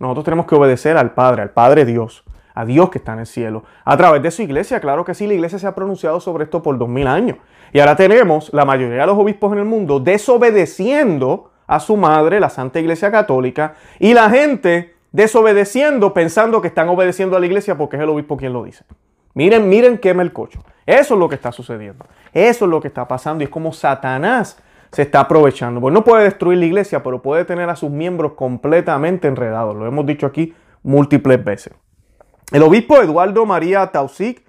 Nosotros 0.00 0.24
tenemos 0.24 0.46
que 0.46 0.56
obedecer 0.56 0.96
al 0.96 1.12
Padre, 1.12 1.42
al 1.42 1.50
Padre 1.50 1.84
Dios, 1.84 2.24
a 2.52 2.64
Dios 2.64 2.90
que 2.90 2.98
está 2.98 3.12
en 3.12 3.20
el 3.20 3.26
cielo, 3.26 3.62
a 3.84 3.96
través 3.96 4.20
de 4.20 4.32
su 4.32 4.42
iglesia. 4.42 4.80
Claro 4.80 5.04
que 5.04 5.14
sí, 5.14 5.28
la 5.28 5.34
iglesia 5.34 5.60
se 5.60 5.68
ha 5.68 5.74
pronunciado 5.76 6.18
sobre 6.18 6.42
esto 6.42 6.64
por 6.64 6.76
dos 6.76 6.88
mil 6.88 7.06
años. 7.06 7.36
Y 7.72 7.78
ahora 7.78 7.94
tenemos 7.94 8.52
la 8.52 8.64
mayoría 8.64 9.02
de 9.02 9.06
los 9.06 9.16
obispos 9.16 9.52
en 9.52 9.60
el 9.60 9.66
mundo 9.66 10.00
desobedeciendo 10.00 11.52
a 11.68 11.78
su 11.78 11.96
madre, 11.96 12.40
la 12.40 12.50
Santa 12.50 12.80
Iglesia 12.80 13.12
Católica, 13.12 13.74
y 14.00 14.14
la 14.14 14.28
gente 14.30 14.95
desobedeciendo 15.16 16.12
pensando 16.12 16.60
que 16.60 16.68
están 16.68 16.90
obedeciendo 16.90 17.38
a 17.38 17.40
la 17.40 17.46
iglesia 17.46 17.78
porque 17.78 17.96
es 17.96 18.02
el 18.02 18.10
obispo 18.10 18.36
quien 18.36 18.52
lo 18.52 18.64
dice. 18.64 18.84
Miren, 19.32 19.66
miren, 19.66 19.96
quema 19.96 20.22
el 20.22 20.32
cocho. 20.32 20.62
Eso 20.84 21.14
es 21.14 21.20
lo 21.20 21.26
que 21.28 21.34
está 21.36 21.52
sucediendo. 21.52 22.04
Eso 22.34 22.66
es 22.66 22.70
lo 22.70 22.82
que 22.82 22.88
está 22.88 23.08
pasando 23.08 23.42
y 23.42 23.46
es 23.46 23.50
como 23.50 23.72
Satanás 23.72 24.58
se 24.92 25.02
está 25.02 25.20
aprovechando. 25.20 25.80
Pues 25.80 25.94
no 25.94 26.04
puede 26.04 26.24
destruir 26.24 26.58
la 26.58 26.66
iglesia, 26.66 27.02
pero 27.02 27.22
puede 27.22 27.46
tener 27.46 27.70
a 27.70 27.76
sus 27.76 27.90
miembros 27.90 28.32
completamente 28.32 29.26
enredados. 29.26 29.74
Lo 29.74 29.86
hemos 29.86 30.04
dicho 30.04 30.26
aquí 30.26 30.54
múltiples 30.82 31.42
veces. 31.42 31.72
El 32.52 32.62
obispo 32.62 33.00
Eduardo 33.00 33.46
María 33.46 33.86
Tausig, 33.86 34.44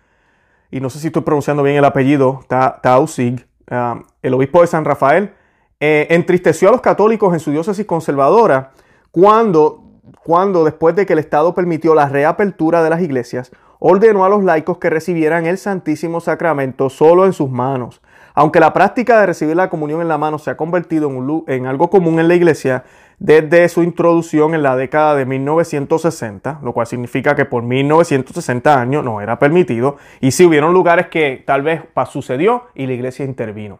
y 0.70 0.82
no 0.82 0.90
sé 0.90 1.00
si 1.00 1.08
estoy 1.08 1.22
pronunciando 1.22 1.64
bien 1.64 1.78
el 1.78 1.86
apellido, 1.86 2.42
Tausig, 2.82 3.48
ah, 3.72 4.02
el 4.22 4.34
obispo 4.34 4.62
de 4.62 4.68
San 4.68 4.84
Rafael, 4.84 5.34
eh, 5.80 6.08
entristeció 6.10 6.68
a 6.68 6.72
los 6.74 6.82
católicos 6.82 7.34
en 7.34 7.40
su 7.40 7.52
diócesis 7.52 7.86
conservadora 7.86 8.72
cuando, 9.12 9.87
cuando, 10.24 10.64
después 10.64 10.96
de 10.96 11.06
que 11.06 11.14
el 11.14 11.20
Estado 11.20 11.54
permitió 11.54 11.96
la 11.96 12.10
reapertura 12.10 12.84
de 12.84 12.90
las 12.90 13.02
iglesias, 13.02 13.52
ordenó 13.80 14.26
a 14.26 14.30
los 14.30 14.44
laicos 14.44 14.78
que 14.78 14.90
recibieran 14.90 15.46
el 15.46 15.58
Santísimo 15.58 16.20
Sacramento 16.20 16.90
solo 16.90 17.26
en 17.26 17.34
sus 17.34 17.50
manos. 17.50 18.02
Aunque 18.34 18.60
la 18.60 18.74
práctica 18.74 19.20
de 19.20 19.26
recibir 19.26 19.56
la 19.56 19.70
comunión 19.70 20.02
en 20.02 20.08
la 20.08 20.18
mano 20.18 20.38
se 20.38 20.52
ha 20.52 20.58
convertido 20.58 21.10
en, 21.10 21.44
en 21.48 21.66
algo 21.66 21.90
común 21.90 22.20
en 22.20 22.28
la 22.28 22.36
iglesia 22.36 22.84
desde 23.20 23.68
su 23.68 23.82
introducción 23.82 24.54
en 24.54 24.62
la 24.62 24.76
década 24.76 25.16
de 25.16 25.26
1960, 25.26 26.60
lo 26.62 26.74
cual 26.74 26.86
significa 26.86 27.36
que 27.36 27.46
por 27.46 27.64
1960 27.64 28.80
años 28.80 29.04
no 29.04 29.22
era 29.22 29.40
permitido, 29.40 29.98
y 30.22 30.32
si 30.32 30.46
hubieron 30.46 30.74
lugares 30.74 31.08
que 31.08 31.44
tal 31.46 31.64
vez 31.64 31.82
sucedió 32.10 32.66
y 32.76 32.86
la 32.86 32.94
iglesia 32.94 33.26
intervino. 33.26 33.80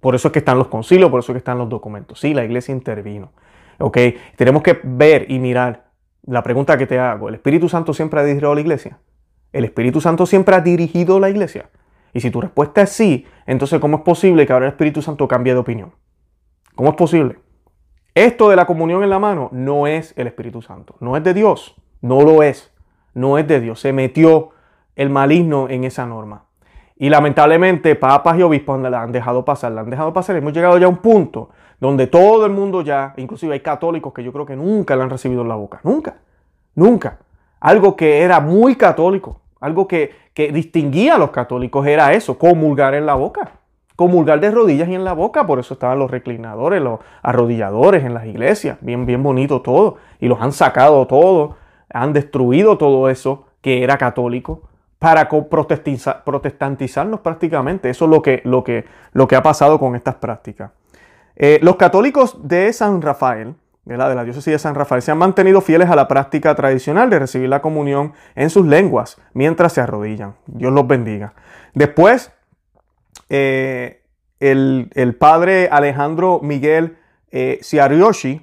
Por 0.00 0.14
eso 0.14 0.28
es 0.28 0.32
que 0.32 0.40
están 0.40 0.58
los 0.58 0.68
concilios, 0.68 1.10
por 1.10 1.20
eso 1.20 1.32
es 1.32 1.34
que 1.34 1.38
están 1.38 1.58
los 1.58 1.68
documentos. 1.68 2.20
Sí, 2.20 2.34
la 2.34 2.44
iglesia 2.44 2.72
intervino. 2.72 3.32
¿Ok? 3.78 3.98
Tenemos 4.36 4.62
que 4.62 4.78
ver 4.82 5.30
y 5.30 5.38
mirar. 5.38 5.86
La 6.22 6.42
pregunta 6.42 6.76
que 6.76 6.86
te 6.86 6.98
hago, 6.98 7.28
¿el 7.28 7.36
Espíritu 7.36 7.68
Santo 7.68 7.94
siempre 7.94 8.20
ha 8.20 8.24
dirigido 8.24 8.50
a 8.50 8.54
la 8.54 8.60
iglesia? 8.60 8.98
¿El 9.52 9.64
Espíritu 9.64 10.00
Santo 10.00 10.26
siempre 10.26 10.56
ha 10.56 10.60
dirigido 10.60 11.20
la 11.20 11.30
iglesia? 11.30 11.70
Y 12.12 12.20
si 12.20 12.30
tu 12.30 12.40
respuesta 12.40 12.82
es 12.82 12.90
sí, 12.90 13.26
entonces 13.46 13.78
¿cómo 13.78 13.98
es 13.98 14.02
posible 14.02 14.46
que 14.46 14.52
ahora 14.52 14.66
el 14.66 14.72
Espíritu 14.72 15.02
Santo 15.02 15.28
cambie 15.28 15.52
de 15.52 15.60
opinión? 15.60 15.92
¿Cómo 16.74 16.90
es 16.90 16.96
posible? 16.96 17.38
Esto 18.14 18.48
de 18.48 18.56
la 18.56 18.64
comunión 18.66 19.02
en 19.02 19.10
la 19.10 19.18
mano 19.18 19.50
no 19.52 19.86
es 19.86 20.14
el 20.16 20.26
Espíritu 20.26 20.62
Santo, 20.62 20.96
no 21.00 21.16
es 21.16 21.22
de 21.22 21.34
Dios, 21.34 21.76
no 22.00 22.22
lo 22.22 22.42
es, 22.42 22.72
no 23.12 23.36
es 23.36 23.46
de 23.46 23.60
Dios. 23.60 23.80
Se 23.80 23.92
metió 23.92 24.50
el 24.94 25.10
maligno 25.10 25.68
en 25.68 25.84
esa 25.84 26.06
norma. 26.06 26.45
Y 26.98 27.10
lamentablemente 27.10 27.94
papas 27.94 28.38
y 28.38 28.42
obispos 28.42 28.80
la 28.80 29.02
han 29.02 29.12
dejado 29.12 29.44
pasar, 29.44 29.72
la 29.72 29.82
han 29.82 29.90
dejado 29.90 30.12
pasar. 30.12 30.36
Hemos 30.36 30.52
llegado 30.52 30.78
ya 30.78 30.86
a 30.86 30.88
un 30.88 30.96
punto 30.96 31.50
donde 31.78 32.06
todo 32.06 32.46
el 32.46 32.52
mundo 32.52 32.80
ya, 32.80 33.12
inclusive 33.18 33.52
hay 33.52 33.60
católicos 33.60 34.14
que 34.14 34.24
yo 34.24 34.32
creo 34.32 34.46
que 34.46 34.56
nunca 34.56 34.96
la 34.96 35.04
han 35.04 35.10
recibido 35.10 35.42
en 35.42 35.48
la 35.48 35.56
boca. 35.56 35.80
Nunca, 35.82 36.16
nunca. 36.74 37.18
Algo 37.60 37.96
que 37.96 38.22
era 38.22 38.40
muy 38.40 38.76
católico, 38.76 39.40
algo 39.60 39.86
que, 39.86 40.10
que 40.32 40.52
distinguía 40.52 41.16
a 41.16 41.18
los 41.18 41.30
católicos 41.30 41.86
era 41.86 42.14
eso, 42.14 42.38
comulgar 42.38 42.94
en 42.94 43.04
la 43.04 43.14
boca. 43.14 43.50
Comulgar 43.94 44.40
de 44.40 44.50
rodillas 44.50 44.88
y 44.88 44.94
en 44.94 45.04
la 45.04 45.14
boca, 45.14 45.46
por 45.46 45.58
eso 45.58 45.74
estaban 45.74 45.98
los 45.98 46.10
reclinadores, 46.10 46.82
los 46.82 47.00
arrodilladores 47.22 48.04
en 48.04 48.12
las 48.12 48.26
iglesias, 48.26 48.76
bien, 48.82 49.06
bien 49.06 49.22
bonito 49.22 49.62
todo. 49.62 49.96
Y 50.20 50.28
los 50.28 50.40
han 50.40 50.52
sacado 50.52 51.06
todo, 51.06 51.56
han 51.92 52.12
destruido 52.12 52.76
todo 52.76 53.08
eso 53.08 53.46
que 53.62 53.82
era 53.82 53.96
católico 53.96 54.62
para 54.98 55.28
protestantizarnos 55.28 57.20
prácticamente. 57.20 57.90
Eso 57.90 58.06
es 58.06 58.10
lo 58.10 58.22
que, 58.22 58.42
lo 58.44 58.64
que, 59.28 59.36
ha 59.36 59.42
pasado 59.42 59.78
con 59.78 59.94
estas 59.94 60.14
prácticas. 60.16 60.70
Eh, 61.36 61.58
los 61.62 61.76
católicos 61.76 62.38
de 62.42 62.72
San 62.72 63.02
Rafael, 63.02 63.54
de 63.84 63.96
la 63.96 64.24
diócesis 64.24 64.52
de 64.52 64.58
San 64.58 64.74
Rafael, 64.74 65.02
se 65.02 65.12
han 65.12 65.18
mantenido 65.18 65.60
fieles 65.60 65.90
a 65.90 65.96
la 65.96 66.08
práctica 66.08 66.54
tradicional 66.54 67.10
de 67.10 67.18
recibir 67.18 67.48
la 67.48 67.62
comunión 67.62 68.14
en 68.34 68.50
sus 68.50 68.66
lenguas 68.66 69.18
mientras 69.32 69.74
se 69.74 69.80
arrodillan. 69.80 70.34
Dios 70.46 70.72
los 70.72 70.86
bendiga. 70.86 71.34
Después, 71.74 72.32
eh, 73.28 74.02
el, 74.40 75.16
padre 75.18 75.68
Alejandro 75.70 76.40
Miguel 76.42 76.96
eh, 77.30 77.60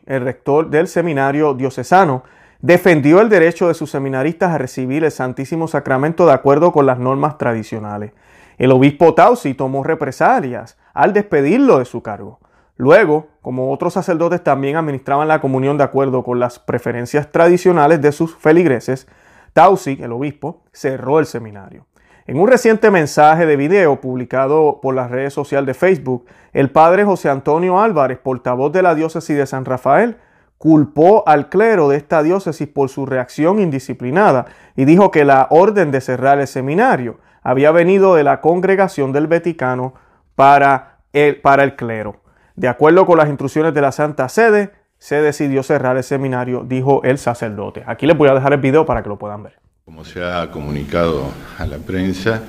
el 0.06 0.22
rector 0.22 0.70
del 0.70 0.88
seminario 0.88 1.54
diocesano, 1.56 2.24
defendió 2.64 3.20
el 3.20 3.28
derecho 3.28 3.68
de 3.68 3.74
sus 3.74 3.92
seminaristas 3.92 4.52
a 4.52 4.58
recibir 4.58 5.04
el 5.04 5.12
Santísimo 5.12 5.68
Sacramento 5.68 6.26
de 6.26 6.32
acuerdo 6.32 6.72
con 6.72 6.86
las 6.86 6.98
normas 6.98 7.38
tradicionales. 7.38 8.14
El 8.58 8.72
obispo 8.72 9.14
Tausi 9.14 9.54
tomó 9.54 9.84
represalias 9.84 10.78
al 10.94 11.12
despedirlo 11.12 11.80
de 11.80 11.86
su 11.86 12.02
cargo. 12.02 12.40
Luego, 12.78 13.28
como 13.42 13.74
otros 13.74 13.94
sacerdotes 13.94 14.42
también 14.46 14.78
administraban 14.78 15.28
la 15.28 15.42
comunión 15.42 15.78
de 15.78 15.84
acuerdo 15.84 16.24
con 16.24 16.40
las 16.40 16.58
preferencias 16.58 17.34
tradicionales 17.34 18.02
de 18.02 18.14
sus 18.14 18.34
feligreses, 18.34 19.10
Tausi, 19.52 20.00
el 20.02 20.14
obispo, 20.14 20.62
cerró 20.72 21.20
el 21.20 21.26
seminario. 21.26 21.86
En 22.28 22.40
un 22.40 22.48
reciente 22.48 22.90
mensaje 22.92 23.46
de 23.46 23.58
video 23.58 24.00
publicado 24.00 24.80
por 24.82 24.96
las 24.96 25.12
redes 25.12 25.34
sociales 25.34 25.68
de 25.68 25.74
Facebook, 25.74 26.28
el 26.54 26.72
padre 26.72 27.04
José 27.04 27.28
Antonio 27.30 27.82
Álvarez, 27.82 28.20
portavoz 28.20 28.72
de 28.72 28.84
la 28.84 28.96
diócesis 28.96 29.36
de 29.36 29.46
San 29.46 29.66
Rafael, 29.66 30.16
culpó 30.64 31.28
al 31.28 31.50
clero 31.50 31.90
de 31.90 31.98
esta 31.98 32.24
diócesis 32.24 32.70
por 32.70 32.88
su 32.88 33.06
reacción 33.06 33.60
indisciplinada 33.60 34.46
y 34.78 34.86
dijo 34.86 35.12
que 35.12 35.26
la 35.26 35.48
orden 35.50 35.92
de 35.92 36.00
cerrar 36.00 36.40
el 36.40 36.48
seminario 36.48 37.20
había 37.42 37.72
venido 37.72 38.16
de 38.16 38.24
la 38.24 38.40
congregación 38.40 39.12
del 39.12 39.28
Vaticano 39.28 39.94
para 40.36 41.00
el, 41.12 41.42
para 41.42 41.66
el 41.66 41.76
clero. 41.76 42.22
De 42.56 42.70
acuerdo 42.70 43.06
con 43.06 43.18
las 43.18 43.28
instrucciones 43.28 43.74
de 43.74 43.82
la 43.82 43.92
Santa 43.92 44.30
Sede, 44.30 44.72
se 44.98 45.22
decidió 45.22 45.64
cerrar 45.64 45.98
el 45.98 46.04
seminario, 46.06 46.64
dijo 46.66 47.04
el 47.04 47.18
sacerdote. 47.18 47.84
Aquí 47.86 48.08
les 48.08 48.18
voy 48.18 48.30
a 48.30 48.34
dejar 48.34 48.54
el 48.54 48.62
video 48.62 48.86
para 48.86 49.04
que 49.04 49.10
lo 49.10 49.18
puedan 49.18 49.44
ver. 49.44 49.60
Como 49.84 50.06
se 50.06 50.24
ha 50.24 50.50
comunicado 50.50 51.26
a 51.60 51.66
la 51.66 51.80
prensa, 51.80 52.42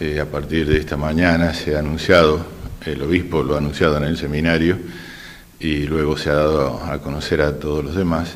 eh, 0.00 0.18
a 0.18 0.26
partir 0.26 0.66
de 0.66 0.78
esta 0.78 0.96
mañana 0.96 1.54
se 1.54 1.76
ha 1.76 1.78
anunciado, 1.78 2.44
el 2.84 3.00
obispo 3.02 3.44
lo 3.44 3.54
ha 3.54 3.58
anunciado 3.58 3.98
en 3.98 4.02
el 4.02 4.16
seminario, 4.16 4.78
y 5.62 5.86
luego 5.86 6.18
se 6.18 6.28
ha 6.28 6.34
dado 6.34 6.82
a 6.84 6.98
conocer 6.98 7.40
a 7.40 7.58
todos 7.58 7.84
los 7.84 7.94
demás. 7.94 8.34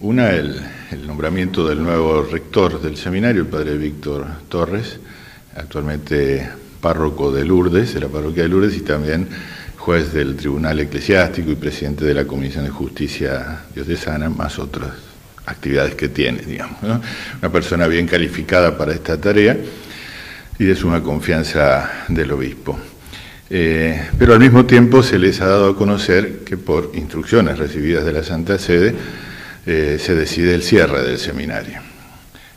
Una, 0.00 0.30
el, 0.30 0.62
nombramiento 1.06 1.66
del 1.66 1.82
nuevo 1.82 2.22
rector 2.22 2.82
del 2.82 2.96
seminario, 2.96 3.42
el 3.42 3.48
padre 3.48 3.78
Víctor 3.78 4.26
Torres, 4.48 4.98
actualmente 5.56 6.50
párroco 6.80 7.32
de 7.32 7.44
Lourdes, 7.46 7.94
de 7.94 8.00
la 8.00 8.08
parroquia 8.08 8.42
de 8.42 8.50
Lourdes, 8.50 8.76
y 8.76 8.80
también 8.80 9.28
juez 9.78 10.12
del 10.12 10.36
Tribunal 10.36 10.80
Eclesiástico 10.80 11.50
y 11.50 11.54
presidente 11.54 12.04
de 12.04 12.12
la 12.12 12.26
Comisión 12.26 12.64
de 12.64 12.70
Justicia 12.70 13.62
Diocesana, 13.74 14.28
más 14.28 14.58
otras 14.58 14.90
actividades 15.46 15.94
que 15.94 16.10
tiene, 16.10 16.42
digamos. 16.42 16.78
Una 16.82 17.50
persona 17.50 17.86
bien 17.86 18.06
calificada 18.06 18.76
para 18.76 18.92
esta 18.92 19.18
tarea 19.18 19.56
y 20.58 20.64
de 20.64 20.76
suma 20.76 21.02
confianza 21.02 22.04
del 22.08 22.32
obispo. 22.32 22.78
Eh, 23.52 24.00
pero 24.16 24.34
al 24.34 24.38
mismo 24.38 24.64
tiempo 24.64 25.02
se 25.02 25.18
les 25.18 25.40
ha 25.40 25.46
dado 25.46 25.70
a 25.70 25.76
conocer 25.76 26.44
que 26.44 26.56
por 26.56 26.92
instrucciones 26.94 27.58
recibidas 27.58 28.04
de 28.04 28.12
la 28.12 28.22
Santa 28.22 28.60
Sede 28.60 28.94
eh, 29.66 29.98
se 30.00 30.14
decide 30.14 30.54
el 30.54 30.62
cierre 30.62 31.02
del 31.02 31.18
seminario. 31.18 31.80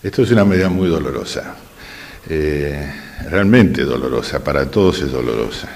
Esto 0.04 0.22
es 0.22 0.30
una 0.30 0.46
medida 0.46 0.70
muy 0.70 0.88
dolorosa, 0.88 1.56
eh, 2.30 2.94
realmente 3.28 3.86
dolorosa, 3.86 4.44
para 4.44 4.70
todos 4.70 5.02
es 5.02 5.12
dolorosa. 5.12 5.68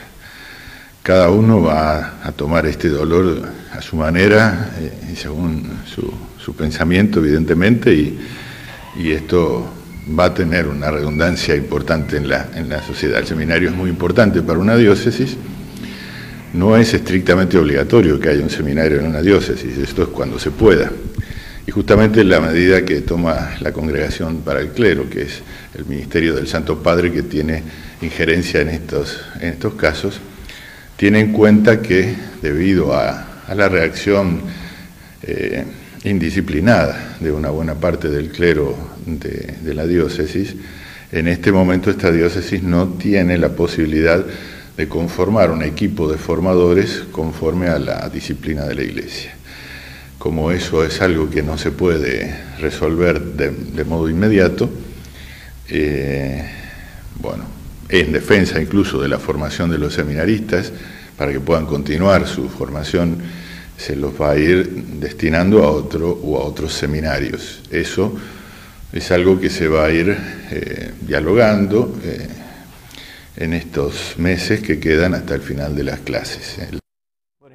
Cada 1.01 1.31
uno 1.31 1.63
va 1.63 2.19
a 2.21 2.31
tomar 2.33 2.67
este 2.67 2.89
dolor 2.89 3.41
a 3.71 3.81
su 3.81 3.95
manera 3.95 4.69
y 5.11 5.15
según 5.15 5.79
su, 5.87 6.53
pensamiento, 6.55 7.19
evidentemente, 7.19 7.93
y, 7.93 8.19
y 8.97 9.11
esto 9.11 9.76
va 10.07 10.25
a 10.25 10.33
tener 10.33 10.67
una 10.67 10.91
redundancia 10.91 11.55
importante 11.55 12.17
en 12.17 12.29
la, 12.29 12.49
en 12.55 12.69
la 12.69 12.81
sociedad. 12.81 13.19
El 13.19 13.27
seminario 13.27 13.69
es 13.69 13.75
muy 13.75 13.89
importante 13.89 14.41
para 14.41 14.59
una 14.59 14.75
diócesis. 14.75 15.35
No 16.53 16.77
es 16.77 16.93
estrictamente 16.93 17.57
obligatorio 17.57 18.19
que 18.19 18.29
haya 18.29 18.41
un 18.41 18.49
seminario 18.49 18.99
en 18.99 19.07
una 19.07 19.21
diócesis, 19.21 19.77
esto 19.77 20.03
es 20.03 20.09
cuando 20.09 20.39
se 20.39 20.51
pueda. 20.51 20.89
Y 21.67 21.71
justamente 21.71 22.23
la 22.23 22.39
medida 22.39 22.85
que 22.85 23.01
toma 23.01 23.57
la 23.59 23.73
Congregación 23.73 24.37
para 24.37 24.61
el 24.61 24.69
Clero, 24.69 25.09
que 25.09 25.23
es 25.23 25.41
el 25.77 25.85
Ministerio 25.85 26.33
del 26.33 26.47
Santo 26.47 26.81
Padre 26.81 27.11
que 27.11 27.23
tiene 27.23 27.61
injerencia 28.01 28.61
en 28.61 28.69
estos, 28.69 29.19
en 29.41 29.49
estos 29.49 29.73
casos, 29.73 30.21
tiene 30.95 31.19
en 31.19 31.33
cuenta 31.33 31.81
que 31.81 32.15
debido 32.41 32.95
a, 32.95 33.43
la 33.53 33.69
reacción 33.69 34.41
eh, 35.23 35.65
indisciplinada 36.09 37.17
de 37.19 37.31
una 37.31 37.49
buena 37.49 37.75
parte 37.75 38.09
del 38.09 38.29
clero 38.29 38.75
de, 39.05 39.73
la 39.73 39.85
diócesis, 39.85 40.55
en 41.11 41.27
este 41.27 41.51
momento 41.51 41.89
esta 41.89 42.11
diócesis 42.11 42.63
no 42.63 42.87
tiene 42.89 43.37
la 43.37 43.49
posibilidad 43.49 44.25
de 44.75 44.87
conformar 44.87 45.51
un 45.51 45.63
equipo 45.63 46.11
de 46.11 46.17
formadores 46.17 47.03
conforme 47.11 47.67
a 47.67 47.79
la 47.79 48.09
disciplina 48.09 48.65
de 48.65 48.75
la 48.75 48.83
Iglesia. 48.83 49.33
Como 50.17 50.51
eso 50.51 50.83
es 50.83 51.01
algo 51.01 51.29
que 51.29 51.43
no 51.43 51.57
se 51.57 51.71
puede 51.71 52.35
resolver 52.59 53.21
de, 53.21 53.83
modo 53.85 54.09
inmediato, 54.09 54.69
eh, 55.69 56.43
bueno, 57.19 57.45
en 57.89 58.11
defensa 58.11 58.61
incluso 58.61 59.01
de 59.01 59.07
la 59.07 59.19
formación 59.19 59.69
de 59.69 59.77
los 59.77 59.93
seminaristas, 59.93 60.71
para 61.17 61.31
que 61.31 61.39
puedan 61.39 61.65
continuar 61.65 62.27
su 62.27 62.47
formación, 62.47 63.17
se 63.77 63.95
los 63.95 64.19
va 64.19 64.31
a 64.31 64.37
ir 64.37 64.67
destinando 64.99 65.63
a 65.63 65.69
otro 65.69 66.09
o 66.09 66.37
a 66.37 66.43
otros 66.43 66.73
seminarios. 66.73 67.63
Eso 67.71 68.15
es 68.91 69.11
algo 69.11 69.39
que 69.39 69.49
se 69.49 69.67
va 69.67 69.85
a 69.85 69.91
ir 69.91 70.17
eh, 70.51 70.91
dialogando 71.01 71.93
eh, 72.03 72.27
en 73.37 73.53
estos 73.53 74.15
meses 74.17 74.61
que 74.61 74.79
quedan 74.79 75.13
hasta 75.13 75.35
el 75.35 75.41
final 75.41 75.75
de 75.75 75.83
las 75.83 75.99
clases. 75.99 76.59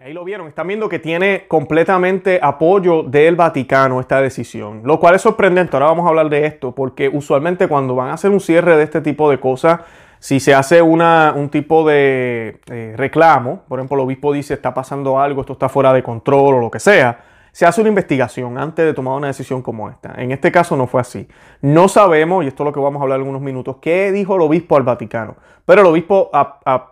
ahí 0.05 0.13
lo 0.13 0.25
vieron, 0.25 0.47
están 0.47 0.69
viendo 0.69 0.89
que 0.89 1.01
tiene 1.01 1.47
completamente 1.49 2.39
apoyo 2.41 3.03
del 3.03 3.35
Vaticano 3.35 4.01
esta 4.01 4.21
decisión, 4.21 4.83
lo 4.85 5.01
cual 5.01 5.17
es 5.17 5.23
sorprendente. 5.23 5.77
Ahora 5.77 5.87
vamos 5.87 6.07
a 6.07 6.11
hablar 6.11 6.29
de 6.29 6.47
esto, 6.47 6.73
porque 6.73 7.09
usualmente 7.09 7.67
cuando 7.67 7.97
van 7.97 8.11
a 8.11 8.15
hacer 8.15 8.31
un 8.31 8.41
cierre 8.41 8.77
de 8.77 8.85
este 8.85 9.01
tipo 9.01 9.29
de 9.29 9.41
cosas, 9.41 9.81
si 10.23 10.39
se 10.39 10.55
hace 10.55 10.81
una, 10.81 11.35
un 11.35 11.49
tipo 11.49 11.85
de 11.85 12.61
eh, 12.71 12.95
reclamo, 12.97 13.65
por 13.67 13.81
ejemplo, 13.81 13.97
el 13.97 14.05
obispo 14.05 14.33
dice 14.33 14.55
está 14.55 14.73
pasando 14.73 15.19
algo, 15.19 15.41
esto 15.41 15.55
está 15.55 15.69
fuera 15.69 15.93
de 15.93 16.05
control 16.05 16.55
o 16.55 16.61
lo 16.61 16.71
que 16.71 16.79
sea, 16.79 17.25
se 17.51 17.67
hace 17.67 17.81
una 17.81 17.89
investigación 17.89 18.57
antes 18.57 18.85
de 18.85 18.95
tomar 18.95 19.15
una 19.15 19.27
decisión 19.27 19.63
como 19.63 19.91
esta. 19.91 20.15
En 20.19 20.31
este 20.31 20.53
caso 20.53 20.77
no 20.77 20.87
fue 20.87 21.01
así. 21.01 21.27
No 21.61 21.89
sabemos, 21.89 22.45
y 22.45 22.47
esto 22.47 22.63
es 22.63 22.67
lo 22.67 22.73
que 22.73 22.79
vamos 22.79 23.01
a 23.01 23.03
hablar 23.03 23.21
en 23.21 23.27
unos 23.27 23.43
minutos, 23.43 23.79
qué 23.83 24.13
dijo 24.13 24.37
el 24.37 24.43
obispo 24.43 24.77
al 24.77 24.85
Vaticano. 24.85 25.35
Pero 25.65 25.81
el 25.81 25.89
obispo 25.89 26.31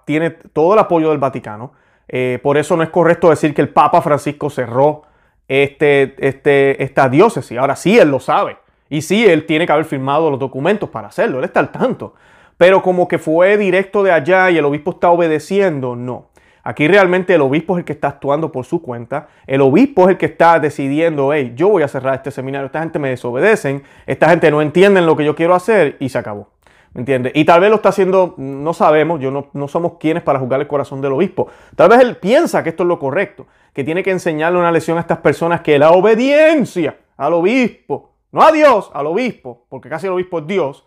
tiene 0.07 0.31
todo 0.31 0.73
el 0.75 0.81
apoyo 0.81 1.11
del 1.11 1.19
Vaticano. 1.19 1.71
Eh, 2.09 2.41
por 2.43 2.59
eso 2.59 2.77
no 2.77 2.83
es 2.83 2.91
correcto 2.91 3.31
decir 3.31 3.55
que 3.55 3.63
el 3.63 3.69
Papa 3.69 4.03
Francisco 4.03 4.51
cerró 4.51 5.03
este, 5.47 6.17
este, 6.19 6.83
esta 6.83 7.09
diócesis. 7.09 7.57
Ahora 7.57 7.77
sí, 7.77 7.97
él 7.97 8.11
lo 8.11 8.19
sabe. 8.19 8.57
Y 8.89 9.03
sí, 9.03 9.25
él 9.25 9.47
tiene 9.47 9.67
que 9.67 9.73
haber 9.73 9.85
firmado 9.85 10.33
los 10.33 10.41
documentos 10.41 10.91
para 10.91 11.07
hacerlo. 11.07 11.39
Él 11.39 11.45
está 11.45 11.61
al 11.61 11.71
tanto. 11.71 12.15
Pero 12.61 12.83
como 12.83 13.09
que 13.09 13.19
fue 13.19 13.57
directo 13.57 14.03
de 14.03 14.13
allá 14.13 14.51
y 14.51 14.59
el 14.59 14.67
obispo 14.67 14.91
está 14.91 15.09
obedeciendo, 15.09 15.97
no. 15.97 16.27
Aquí 16.63 16.87
realmente 16.89 17.35
el 17.35 17.41
obispo 17.41 17.73
es 17.73 17.79
el 17.79 17.85
que 17.87 17.95
está 17.95 18.09
actuando 18.09 18.53
por 18.53 18.67
su 18.67 18.83
cuenta. 18.83 19.29
El 19.47 19.63
obispo 19.63 20.03
es 20.03 20.11
el 20.11 20.19
que 20.19 20.27
está 20.27 20.61
decidiendo, 20.61 21.33
hey, 21.33 21.55
yo 21.57 21.71
voy 21.71 21.85
a 21.85 21.89
cerrar 21.89 22.17
este 22.17 22.31
seminario, 22.31 22.67
esta 22.67 22.81
gente 22.81 22.99
me 22.99 23.09
desobedecen, 23.09 23.83
esta 24.07 24.29
gente 24.29 24.51
no 24.51 24.61
entiende 24.61 25.01
lo 25.01 25.17
que 25.17 25.25
yo 25.25 25.35
quiero 25.35 25.55
hacer 25.55 25.97
y 26.01 26.11
se 26.11 26.19
acabó. 26.19 26.51
¿Me 26.93 27.01
entiendes? 27.01 27.33
Y 27.35 27.47
tal 27.47 27.63
vez 27.63 27.71
lo 27.71 27.77
está 27.77 27.89
haciendo, 27.89 28.35
no 28.37 28.75
sabemos, 28.75 29.23
yo 29.23 29.31
no, 29.31 29.47
no 29.55 29.67
somos 29.67 29.93
quienes 29.99 30.23
para 30.23 30.39
juzgar 30.39 30.61
el 30.61 30.67
corazón 30.67 31.01
del 31.01 31.13
obispo. 31.13 31.49
Tal 31.77 31.89
vez 31.89 32.01
él 32.01 32.19
piensa 32.19 32.63
que 32.63 32.69
esto 32.69 32.83
es 32.83 32.89
lo 32.91 32.99
correcto, 32.99 33.47
que 33.73 33.85
tiene 33.85 34.03
que 34.03 34.11
enseñarle 34.11 34.59
una 34.59 34.71
lección 34.71 34.99
a 34.99 35.01
estas 35.01 35.21
personas 35.21 35.63
que 35.63 35.79
la 35.79 35.93
obediencia 35.93 36.99
al 37.17 37.33
obispo, 37.33 38.11
no 38.33 38.43
a 38.43 38.53
Dios, 38.53 38.91
al 38.93 39.07
obispo, 39.07 39.65
porque 39.71 39.89
casi 39.89 40.09
el 40.09 40.13
obispo 40.13 40.41
es 40.41 40.47
Dios, 40.47 40.85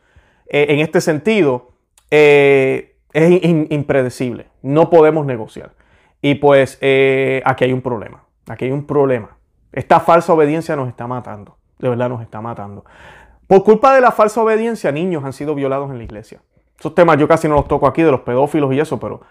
eh, 0.53 0.67
en 0.69 0.79
este 0.79 1.01
sentido, 1.01 1.71
eh, 2.11 2.95
es 3.11 3.43
impredecible. 3.43 4.47
No 4.61 4.91
podemos 4.91 5.25
negociar. 5.25 5.71
Y 6.21 6.35
pues 6.35 6.77
eh, 6.79 7.41
aquí 7.43 7.65
hay 7.65 7.73
un 7.73 7.81
problema. 7.81 8.23
Aquí 8.47 8.65
hay 8.65 8.71
un 8.71 8.85
problema. 8.85 9.35
Esta 9.71 9.99
falsa 9.99 10.31
obediencia 10.31 10.75
nos 10.75 10.87
está 10.87 11.07
matando. 11.07 11.57
De 11.79 11.89
verdad 11.89 12.07
nos 12.07 12.21
está 12.21 12.39
matando. 12.39 12.85
Por 13.47 13.63
culpa 13.63 13.95
de 13.95 14.01
la 14.01 14.11
falsa 14.11 14.43
obediencia, 14.43 14.91
niños 14.91 15.23
han 15.23 15.33
sido 15.33 15.55
violados 15.55 15.89
en 15.89 15.97
la 15.97 16.03
iglesia. 16.03 16.39
Esos 16.79 16.93
temas 16.93 17.17
yo 17.17 17.27
casi 17.27 17.47
no 17.47 17.55
los 17.55 17.67
toco 17.67 17.87
aquí 17.87 18.03
de 18.03 18.11
los 18.11 18.21
pedófilos 18.21 18.71
y 18.73 18.79
eso, 18.79 18.99
pero 18.99 19.21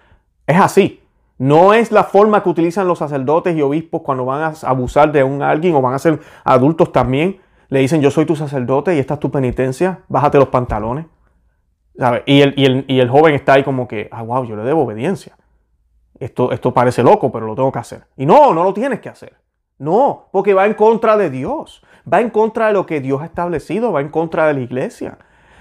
es 0.45 0.57
así. 0.57 1.01
No 1.39 1.73
es 1.73 1.93
la 1.93 2.03
forma 2.03 2.43
que 2.43 2.49
utilizan 2.49 2.89
los 2.89 2.99
sacerdotes 2.99 3.57
y 3.57 3.63
obispos 3.63 4.03
cuando 4.03 4.25
van 4.25 4.43
a 4.43 4.55
abusar 4.67 5.13
de 5.13 5.23
un 5.23 5.41
alguien 5.41 5.75
o 5.77 5.81
van 5.81 5.95
a 5.95 6.01
ser 6.01 6.19
adultos 6.43 6.91
también. 6.91 7.41
Le 7.73 7.79
dicen, 7.79 8.03
yo 8.03 8.11
soy 8.11 8.27
tu 8.27 8.37
sacerdote 8.37 8.95
y 8.95 8.99
esta 8.99 9.15
es 9.15 9.21
tu 9.21 9.31
penitencia, 9.31 10.01
bájate 10.09 10.37
los 10.37 10.49
pantalones. 10.49 11.07
Y, 12.27 12.43
el, 12.43 13.09
joven 13.09 13.35
está 13.35 13.55
ahí 13.55 13.65
como 13.65 13.89
que, 13.89 14.11
ah, 14.13 14.21
wow, 14.21 14.45
yo 14.45 14.57
le 14.57 14.63
debo 14.63 14.83
obediencia. 14.83 15.39
Esto, 16.21 16.53
esto 16.53 16.75
parece 16.75 17.03
loco, 17.03 17.33
pero 17.33 17.47
lo 17.47 17.55
tengo 17.55 17.73
que 17.73 17.79
hacer. 17.79 18.05
Y 18.19 18.27
no, 18.27 18.53
no 18.53 18.63
lo 18.63 18.75
tienes 18.75 19.01
que 19.01 19.09
hacer. 19.09 19.39
No, 19.79 20.29
porque 20.33 20.53
va 20.53 20.67
en 20.67 20.75
contra 20.75 21.17
de 21.17 21.31
Dios. 21.31 21.83
Va 22.13 22.21
en 22.21 22.29
contra 22.29 22.67
de 22.67 22.75
lo 22.75 22.85
que 22.85 23.01
Dios 23.01 23.23
ha 23.23 23.25
establecido, 23.25 23.91
va 23.91 24.03
en 24.03 24.11
contra 24.11 24.47
de 24.49 24.53
la 24.53 24.61
iglesia. 24.61 25.17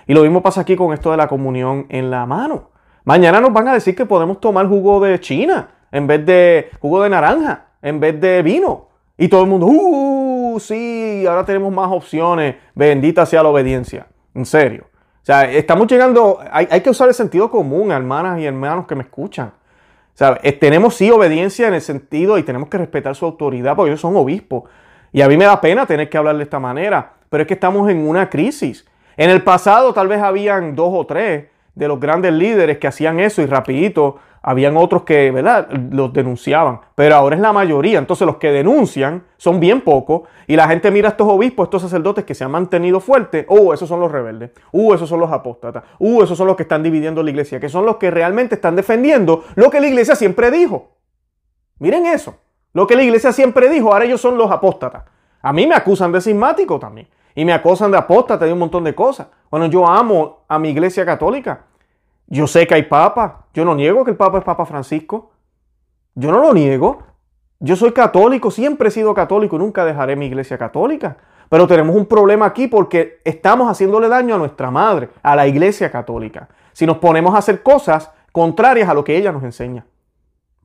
Y 0.05 0.13
lo 0.13 0.23
mismo 0.23 0.41
pasa 0.41 0.59
aquí 0.59 0.75
con 0.75 0.91
esto 0.91 1.11
de 1.11 1.17
la 1.17 1.29
comunión 1.29 1.85
en 1.87 2.11
la 2.11 2.25
mano. 2.25 2.71
Mañana 3.05 3.39
nos 3.39 3.53
van 3.53 3.69
a 3.69 3.73
decir 3.73 3.95
que 3.95 4.05
podemos 4.05 4.41
tomar 4.41 4.67
jugo 4.67 4.99
de 4.99 5.17
China 5.21 5.69
en 5.93 6.07
vez 6.07 6.25
de 6.25 6.71
jugo 6.81 7.03
de 7.03 7.09
naranja, 7.09 7.67
en 7.81 8.01
vez 8.01 8.19
de 8.19 8.41
vino. 8.43 8.89
Y 9.17 9.29
todo 9.29 9.43
el 9.43 9.49
mundo, 9.49 9.67
uh, 9.67 10.20
sí, 10.59 11.25
ahora 11.27 11.45
tenemos 11.45 11.71
más 11.71 11.91
opciones. 11.91 12.55
Bendita 12.75 13.25
sea 13.25 13.43
la 13.43 13.49
obediencia. 13.49 14.07
En 14.33 14.45
serio. 14.45 14.85
O 15.21 15.25
sea, 15.25 15.51
estamos 15.51 15.87
llegando, 15.87 16.39
hay, 16.51 16.81
que 16.81 16.89
usar 16.89 17.07
el 17.07 17.13
sentido 17.13 17.51
común, 17.51 17.91
hermanas 17.91 18.39
y 18.39 18.45
hermanos 18.45 18.87
que 18.87 18.95
me 18.95 19.03
escuchan. 19.03 19.49
O 19.49 20.17
sea, 20.17 20.35
tenemos 20.59 20.95
sí 20.95 21.11
obediencia 21.11 21.67
en 21.67 21.75
el 21.75 21.81
sentido 21.81 22.37
y 22.37 22.43
tenemos 22.43 22.69
que 22.69 22.79
respetar 22.79 23.15
su 23.15 23.25
autoridad 23.25 23.75
porque 23.75 23.91
ellos 23.91 24.01
son 24.01 24.15
obispos. 24.15 24.63
Y 25.11 25.21
a 25.21 25.27
mí 25.27 25.37
me 25.37 25.45
da 25.45 25.61
pena 25.61 25.85
tener 25.85 26.09
que 26.09 26.17
hablar 26.17 26.37
de 26.37 26.43
esta 26.43 26.59
manera, 26.59 27.13
pero 27.29 27.43
es 27.43 27.47
que 27.47 27.53
estamos 27.53 27.89
en 27.89 28.07
una 28.07 28.29
crisis. 28.29 28.85
En 29.15 29.29
el 29.29 29.43
pasado 29.43 29.93
tal 29.93 30.07
vez 30.07 30.21
habían 30.21 30.75
dos 30.75 30.89
o 30.91 31.05
tres 31.05 31.50
de 31.75 31.87
los 31.87 31.99
grandes 31.99 32.33
líderes 32.33 32.77
que 32.77 32.87
hacían 32.87 33.19
eso 33.19 33.41
y 33.41 33.45
rapidito 33.45 34.17
habían 34.43 34.75
otros 34.75 35.03
que, 35.03 35.29
¿verdad?, 35.29 35.69
los 35.91 36.11
denunciaban, 36.13 36.81
pero 36.95 37.15
ahora 37.15 37.35
es 37.35 37.41
la 37.41 37.53
mayoría. 37.53 37.99
Entonces 37.99 38.25
los 38.25 38.37
que 38.37 38.51
denuncian 38.51 39.23
son 39.37 39.59
bien 39.59 39.81
pocos 39.81 40.23
y 40.47 40.55
la 40.55 40.67
gente 40.67 40.89
mira 40.89 41.09
a 41.09 41.11
estos 41.11 41.27
obispos, 41.27 41.65
estos 41.65 41.83
sacerdotes 41.83 42.25
que 42.25 42.33
se 42.33 42.43
han 42.43 42.51
mantenido 42.51 42.99
fuertes. 42.99 43.45
Oh, 43.49 43.73
esos 43.73 43.87
son 43.87 43.99
los 43.99 44.11
rebeldes. 44.11 44.51
Uh, 44.71 44.93
esos 44.93 45.07
son 45.07 45.19
los 45.19 45.31
apóstatas. 45.31 45.83
Uh, 45.99 46.23
esos 46.23 46.37
son 46.37 46.47
los 46.47 46.55
que 46.55 46.63
están 46.63 46.81
dividiendo 46.81 47.21
la 47.21 47.29
iglesia, 47.29 47.59
que 47.59 47.69
son 47.69 47.85
los 47.85 47.97
que 47.97 48.09
realmente 48.09 48.55
están 48.55 48.75
defendiendo 48.75 49.43
lo 49.55 49.69
que 49.69 49.79
la 49.79 49.87
iglesia 49.87 50.15
siempre 50.15 50.49
dijo. 50.49 50.97
Miren 51.77 52.07
eso. 52.07 52.35
Lo 52.73 52.87
que 52.87 52.95
la 52.95 53.03
iglesia 53.03 53.31
siempre 53.33 53.69
dijo, 53.69 53.93
ahora 53.93 54.05
ellos 54.05 54.21
son 54.21 54.37
los 54.37 54.49
apóstatas. 54.49 55.03
A 55.41 55.53
mí 55.53 55.67
me 55.67 55.75
acusan 55.75 56.11
de 56.11 56.21
cismático 56.21 56.79
también. 56.79 57.07
Y 57.35 57.45
me 57.45 57.53
acusan 57.53 57.91
de 57.91 57.97
apóstata 57.97 58.47
y 58.47 58.51
un 58.51 58.59
montón 58.59 58.83
de 58.83 58.95
cosas. 58.95 59.27
Bueno, 59.49 59.67
yo 59.67 59.87
amo 59.87 60.45
a 60.47 60.59
mi 60.59 60.69
iglesia 60.69 61.05
católica. 61.05 61.65
Yo 62.27 62.47
sé 62.47 62.65
que 62.67 62.75
hay 62.75 62.83
papa. 62.83 63.45
Yo 63.53 63.65
no 63.65 63.75
niego 63.75 64.03
que 64.05 64.11
el 64.11 64.17
papa 64.17 64.37
es 64.37 64.43
Papa 64.43 64.65
Francisco. 64.65 65.31
Yo 66.15 66.31
no 66.31 66.39
lo 66.39 66.53
niego. 66.53 67.03
Yo 67.59 67.75
soy 67.75 67.91
católico, 67.91 68.49
siempre 68.49 68.89
he 68.89 68.91
sido 68.91 69.13
católico 69.13 69.55
y 69.55 69.59
nunca 69.59 69.85
dejaré 69.85 70.15
mi 70.15 70.25
iglesia 70.25 70.57
católica. 70.57 71.17
Pero 71.47 71.67
tenemos 71.67 71.95
un 71.95 72.07
problema 72.07 72.47
aquí 72.47 72.67
porque 72.67 73.19
estamos 73.23 73.69
haciéndole 73.69 74.07
daño 74.07 74.35
a 74.35 74.37
nuestra 74.39 74.71
madre, 74.71 75.09
a 75.21 75.35
la 75.35 75.45
iglesia 75.45 75.91
católica. 75.91 76.49
Si 76.71 76.87
nos 76.87 76.97
ponemos 76.97 77.35
a 77.35 77.37
hacer 77.37 77.61
cosas 77.61 78.09
contrarias 78.31 78.89
a 78.89 78.93
lo 78.93 79.03
que 79.03 79.15
ella 79.15 79.31
nos 79.31 79.43
enseña. 79.43 79.85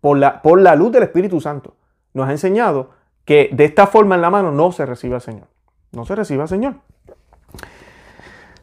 Por 0.01 0.17
la, 0.17 0.41
por 0.41 0.61
la 0.61 0.75
luz 0.75 0.93
del 0.93 1.03
Espíritu 1.03 1.41
Santo. 1.41 1.75
Nos 2.15 2.29
ha 2.29 2.31
enseñado 2.31 2.91
que 3.27 3.51
de 3.53 3.67
esta 3.67 3.87
forma 3.87 4.15
en 4.15 4.23
la 4.23 4.31
mano 4.31 4.51
no 4.53 4.73
se 4.73 4.87
recibe 4.87 5.17
al 5.17 5.21
Señor. 5.21 5.49
No 5.97 6.05
se 6.05 6.15
recibe 6.15 6.43
al 6.43 6.49
Señor. 6.49 6.75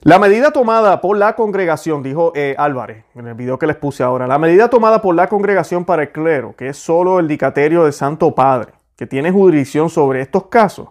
La 0.03 0.19
medida 0.19 0.51
tomada 0.51 1.01
por 1.01 1.17
la 1.17 1.35
congregación, 1.35 2.03
dijo 2.03 2.31
eh, 2.35 2.53
Álvarez 2.59 3.05
en 3.15 3.25
el 3.25 3.33
video 3.33 3.57
que 3.57 3.65
les 3.65 3.75
puse 3.75 4.03
ahora, 4.03 4.27
la 4.27 4.37
medida 4.37 4.69
tomada 4.69 5.01
por 5.01 5.15
la 5.15 5.27
congregación 5.29 5.83
para 5.83 6.03
el 6.03 6.11
clero, 6.11 6.53
que 6.55 6.67
es 6.67 6.77
solo 6.77 7.19
el 7.19 7.27
dicaterio 7.27 7.85
del 7.85 7.93
Santo 7.93 8.35
Padre, 8.35 8.73
que 8.95 9.07
tiene 9.07 9.31
jurisdicción 9.31 9.89
sobre 9.89 10.21
estos 10.21 10.45
casos, 10.45 10.89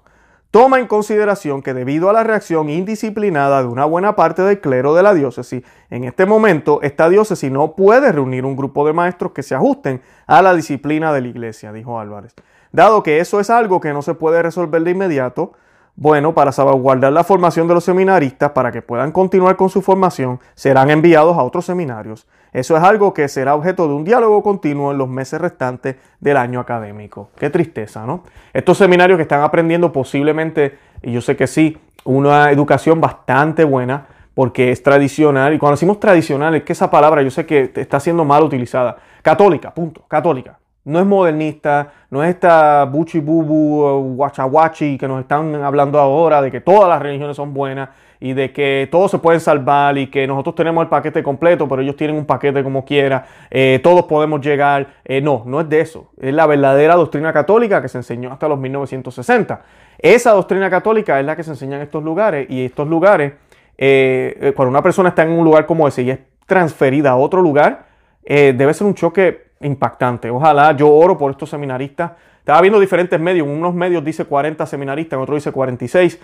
toma 0.50 0.80
en 0.80 0.88
consideración 0.88 1.62
que 1.62 1.74
debido 1.74 2.10
a 2.10 2.12
la 2.12 2.24
reacción 2.24 2.70
indisciplinada 2.70 3.62
de 3.62 3.68
una 3.68 3.84
buena 3.84 4.16
parte 4.16 4.42
del 4.42 4.60
clero 4.60 4.94
de 4.94 5.04
la 5.04 5.14
diócesis, 5.14 5.62
en 5.90 6.02
este 6.02 6.26
momento 6.26 6.80
esta 6.82 7.08
diócesis 7.08 7.52
no 7.52 7.76
puede 7.76 8.10
reunir 8.10 8.44
un 8.44 8.56
grupo 8.56 8.84
de 8.84 8.94
maestros 8.94 9.30
que 9.30 9.44
se 9.44 9.54
ajusten 9.54 10.02
a 10.26 10.42
la 10.42 10.54
disciplina 10.54 11.12
de 11.12 11.20
la 11.20 11.28
iglesia, 11.28 11.72
dijo 11.72 12.00
Álvarez. 12.00 12.34
Dado 12.72 13.04
que 13.04 13.20
eso 13.20 13.38
es 13.38 13.48
algo 13.48 13.80
que 13.80 13.92
no 13.92 14.02
se 14.02 14.14
puede 14.14 14.42
resolver 14.42 14.82
de 14.82 14.90
inmediato, 14.90 15.52
bueno, 15.94 16.34
para 16.34 16.52
salvaguardar 16.52 17.12
la 17.12 17.22
formación 17.22 17.68
de 17.68 17.74
los 17.74 17.84
seminaristas, 17.84 18.50
para 18.52 18.72
que 18.72 18.82
puedan 18.82 19.12
continuar 19.12 19.56
con 19.56 19.68
su 19.68 19.82
formación, 19.82 20.40
serán 20.54 20.90
enviados 20.90 21.36
a 21.36 21.42
otros 21.42 21.66
seminarios. 21.66 22.26
Eso 22.52 22.76
es 22.76 22.82
algo 22.82 23.14
que 23.14 23.28
será 23.28 23.54
objeto 23.54 23.88
de 23.88 23.94
un 23.94 24.04
diálogo 24.04 24.42
continuo 24.42 24.92
en 24.92 24.98
los 24.98 25.08
meses 25.08 25.40
restantes 25.40 25.96
del 26.20 26.36
año 26.36 26.60
académico. 26.60 27.30
Qué 27.36 27.50
tristeza, 27.50 28.04
¿no? 28.06 28.24
Estos 28.52 28.78
seminarios 28.78 29.16
que 29.16 29.22
están 29.22 29.42
aprendiendo 29.42 29.92
posiblemente, 29.92 30.78
y 31.02 31.12
yo 31.12 31.20
sé 31.20 31.36
que 31.36 31.46
sí, 31.46 31.78
una 32.04 32.50
educación 32.50 33.00
bastante 33.00 33.64
buena, 33.64 34.06
porque 34.34 34.70
es 34.70 34.82
tradicional, 34.82 35.52
y 35.54 35.58
cuando 35.58 35.76
decimos 35.76 36.00
tradicional, 36.00 36.54
es 36.54 36.62
que 36.62 36.72
esa 36.72 36.90
palabra 36.90 37.22
yo 37.22 37.30
sé 37.30 37.44
que 37.46 37.70
está 37.74 38.00
siendo 38.00 38.24
mal 38.24 38.42
utilizada. 38.42 38.96
Católica, 39.22 39.72
punto, 39.72 40.04
católica. 40.08 40.58
No 40.84 40.98
es 40.98 41.06
modernista, 41.06 41.92
no 42.10 42.24
es 42.24 42.30
esta 42.30 42.84
buchi 42.86 43.20
bubu, 43.20 44.14
guachaguachi 44.16 44.98
que 44.98 45.06
nos 45.06 45.20
están 45.20 45.54
hablando 45.62 46.00
ahora 46.00 46.42
de 46.42 46.50
que 46.50 46.60
todas 46.60 46.88
las 46.88 47.00
religiones 47.00 47.36
son 47.36 47.54
buenas 47.54 47.90
y 48.18 48.34
de 48.34 48.52
que 48.52 48.88
todos 48.90 49.10
se 49.10 49.18
pueden 49.18 49.40
salvar 49.40 49.98
y 49.98 50.08
que 50.08 50.28
nosotros 50.28 50.54
tenemos 50.54 50.82
el 50.82 50.88
paquete 50.88 51.24
completo, 51.24 51.68
pero 51.68 51.82
ellos 51.82 51.96
tienen 51.96 52.16
un 52.16 52.24
paquete 52.24 52.64
como 52.64 52.84
quiera, 52.84 53.26
eh, 53.50 53.80
todos 53.82 54.04
podemos 54.04 54.40
llegar. 54.40 54.86
Eh, 55.04 55.20
no, 55.20 55.42
no 55.44 55.60
es 55.60 55.68
de 55.68 55.80
eso. 55.80 56.10
Es 56.20 56.32
la 56.32 56.46
verdadera 56.46 56.94
doctrina 56.94 57.32
católica 57.32 57.82
que 57.82 57.88
se 57.88 57.98
enseñó 57.98 58.32
hasta 58.32 58.48
los 58.48 58.60
1960. 58.60 59.62
Esa 59.98 60.32
doctrina 60.32 60.70
católica 60.70 61.18
es 61.18 61.26
la 61.26 61.34
que 61.34 61.42
se 61.42 61.50
enseña 61.50 61.76
en 61.76 61.82
estos 61.82 62.02
lugares 62.02 62.48
y 62.48 62.64
estos 62.64 62.86
lugares, 62.86 63.32
eh, 63.76 64.52
cuando 64.54 64.70
una 64.70 64.82
persona 64.82 65.08
está 65.08 65.22
en 65.24 65.30
un 65.30 65.44
lugar 65.44 65.66
como 65.66 65.86
ese 65.86 66.02
y 66.02 66.10
es 66.10 66.20
transferida 66.46 67.10
a 67.10 67.16
otro 67.16 67.42
lugar, 67.42 67.86
debe 68.24 68.72
ser 68.72 68.86
un 68.86 68.94
choque 68.94 69.51
impactante. 69.62 70.30
Ojalá 70.30 70.72
yo 70.76 70.92
oro 70.92 71.16
por 71.16 71.30
estos 71.30 71.50
seminaristas. 71.50 72.12
Estaba 72.38 72.60
viendo 72.60 72.80
diferentes 72.80 73.18
medios. 73.20 73.46
Unos 73.46 73.74
medios 73.74 74.04
dice 74.04 74.24
40 74.24 74.66
seminaristas, 74.66 75.16
en 75.16 75.22
otros 75.22 75.36
dice 75.36 75.52
46, 75.52 76.20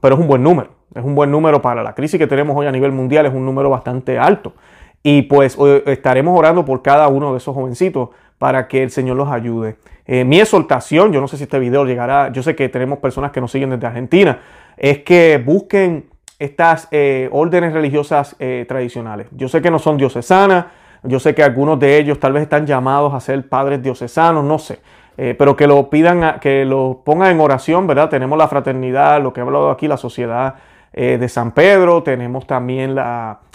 pero 0.00 0.14
es 0.14 0.20
un 0.20 0.28
buen 0.28 0.42
número. 0.42 0.70
Es 0.94 1.04
un 1.04 1.14
buen 1.14 1.30
número 1.30 1.60
para 1.60 1.82
la 1.82 1.94
crisis 1.94 2.18
que 2.18 2.26
tenemos 2.26 2.56
hoy 2.56 2.66
a 2.66 2.72
nivel 2.72 2.92
mundial, 2.92 3.26
es 3.26 3.34
un 3.34 3.44
número 3.44 3.68
bastante 3.68 4.18
alto. 4.18 4.54
Y 5.02 5.22
pues 5.22 5.58
estaremos 5.86 6.38
orando 6.38 6.64
por 6.64 6.82
cada 6.82 7.08
uno 7.08 7.32
de 7.32 7.38
esos 7.38 7.54
jovencitos 7.54 8.10
para 8.38 8.68
que 8.68 8.82
el 8.82 8.90
Señor 8.90 9.16
los 9.16 9.28
ayude. 9.28 9.76
Eh, 10.06 10.24
mi 10.24 10.40
exhortación, 10.40 11.12
yo 11.12 11.20
no 11.20 11.28
sé 11.28 11.36
si 11.36 11.44
este 11.44 11.58
video 11.58 11.84
llegará, 11.84 12.30
yo 12.32 12.42
sé 12.42 12.54
que 12.54 12.68
tenemos 12.68 12.98
personas 12.98 13.32
que 13.32 13.40
nos 13.40 13.50
siguen 13.50 13.70
desde 13.70 13.86
Argentina, 13.86 14.40
es 14.76 14.98
que 14.98 15.42
busquen 15.44 16.06
estas 16.38 16.86
eh, 16.90 17.28
órdenes 17.32 17.72
religiosas 17.72 18.36
eh, 18.38 18.66
tradicionales. 18.68 19.26
Yo 19.32 19.48
sé 19.48 19.62
que 19.62 19.70
no 19.70 19.78
son 19.78 19.96
diocesanas, 19.96 20.66
yo 21.06 21.20
sé 21.20 21.34
que 21.34 21.42
algunos 21.42 21.78
de 21.78 21.98
ellos 21.98 22.20
tal 22.20 22.32
vez 22.32 22.42
están 22.42 22.66
llamados 22.66 23.14
a 23.14 23.20
ser 23.20 23.48
padres 23.48 23.82
diocesanos, 23.82 24.44
no 24.44 24.58
sé. 24.58 24.80
Eh, 25.18 25.34
pero 25.38 25.56
que 25.56 25.66
lo 25.66 25.88
pidan, 25.88 26.40
que 26.40 26.64
lo 26.64 27.00
pongan 27.04 27.30
en 27.30 27.40
oración, 27.40 27.86
¿verdad? 27.86 28.10
Tenemos 28.10 28.36
la 28.36 28.48
fraternidad, 28.48 29.22
lo 29.22 29.32
que 29.32 29.40
he 29.40 29.42
hablado 29.42 29.70
aquí, 29.70 29.88
la 29.88 29.96
sociedad 29.96 30.56
eh, 30.92 31.16
de 31.18 31.28
San 31.28 31.52
Pedro, 31.52 32.02
tenemos 32.02 32.46
también 32.46 32.96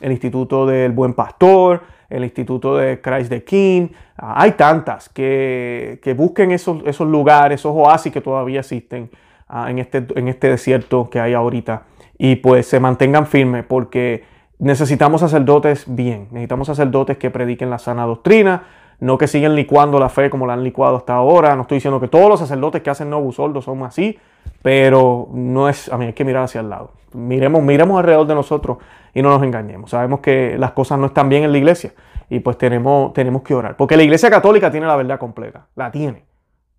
el 0.02 0.12
Instituto 0.12 0.66
del 0.66 0.92
Buen 0.92 1.14
Pastor, 1.14 1.82
el 2.10 2.24
Instituto 2.24 2.78
de 2.78 3.00
Christ 3.00 3.30
the 3.30 3.44
King. 3.44 3.90
Ah, 4.18 4.42
hay 4.42 4.52
tantas 4.52 5.10
que, 5.10 6.00
que 6.04 6.14
busquen 6.14 6.52
esos, 6.52 6.82
esos, 6.86 7.08
lugares, 7.08 7.60
esos 7.60 7.74
oasis 7.76 8.12
que 8.12 8.22
todavía 8.22 8.60
existen 8.62 9.10
ah, 9.48 9.70
en, 9.70 9.80
este, 9.80 10.06
en 10.16 10.28
este 10.28 10.50
desierto 10.50 11.10
que 11.10 11.20
hay 11.20 11.34
ahorita 11.34 11.84
y 12.24 12.36
pues 12.36 12.68
se 12.68 12.80
mantengan 12.80 13.26
firmes 13.26 13.66
porque 13.68 14.24
necesitamos 14.62 15.22
sacerdotes 15.22 15.86
bien, 15.88 16.28
necesitamos 16.32 16.68
sacerdotes 16.68 17.18
que 17.18 17.32
prediquen 17.32 17.70
la 17.70 17.80
sana 17.80 18.06
doctrina, 18.06 18.64
no 19.00 19.18
que 19.18 19.28
siguen 19.28 19.56
licuando 19.56 20.00
la 20.00 20.08
fe 20.08 20.30
como 20.30 20.46
la 20.46 20.54
han 20.54 20.64
licuado 20.64 20.96
hasta 20.96 21.16
ahora. 21.16 21.56
No 21.56 21.64
estoy 21.64 21.78
diciendo 21.78 22.00
que 22.00 22.08
todos 22.08 22.30
los 22.30 22.40
sacerdotes 22.40 22.84
que 22.84 22.92
hacen 22.92 23.10
Novus 23.10 23.40
Ordo 23.40 23.62
son 23.64 23.82
así, 23.84 24.20
pero 24.62 25.28
no 25.34 25.68
es, 25.68 25.92
a 25.92 25.98
mí 25.98 26.06
hay 26.06 26.14
que 26.14 26.24
mirar 26.24 26.44
hacia 26.44 26.62
el 26.62 26.70
lado. 26.70 26.92
Miremos, 27.14 27.64
miremos 27.64 27.98
alrededor 27.98 28.28
de 28.28 28.36
nosotros 28.36 28.78
y 29.16 29.24
no 29.24 29.30
nos 29.30 29.42
engañemos. 29.42 29.90
Sabemos 29.90 30.20
que 30.20 30.56
las 30.60 30.72
cosas 30.74 31.00
no 31.00 31.08
están 31.08 31.28
bien 31.28 31.44
en 31.44 31.52
la 31.52 31.58
iglesia 31.58 31.94
y 32.30 32.40
pues 32.40 32.60
tenemos, 32.60 33.14
tenemos 33.14 33.42
que 33.42 33.56
orar. 33.56 33.76
Porque 33.76 33.98
la 33.98 34.04
iglesia 34.04 34.30
católica 34.30 34.70
tiene 34.70 34.86
la 34.86 34.96
verdad 34.96 35.18
completa, 35.18 35.66
la 35.76 35.90
tiene, 35.90 36.24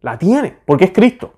la 0.01 0.17
tiene, 0.17 0.57
porque 0.65 0.85
es 0.85 0.93
Cristo, 0.93 1.35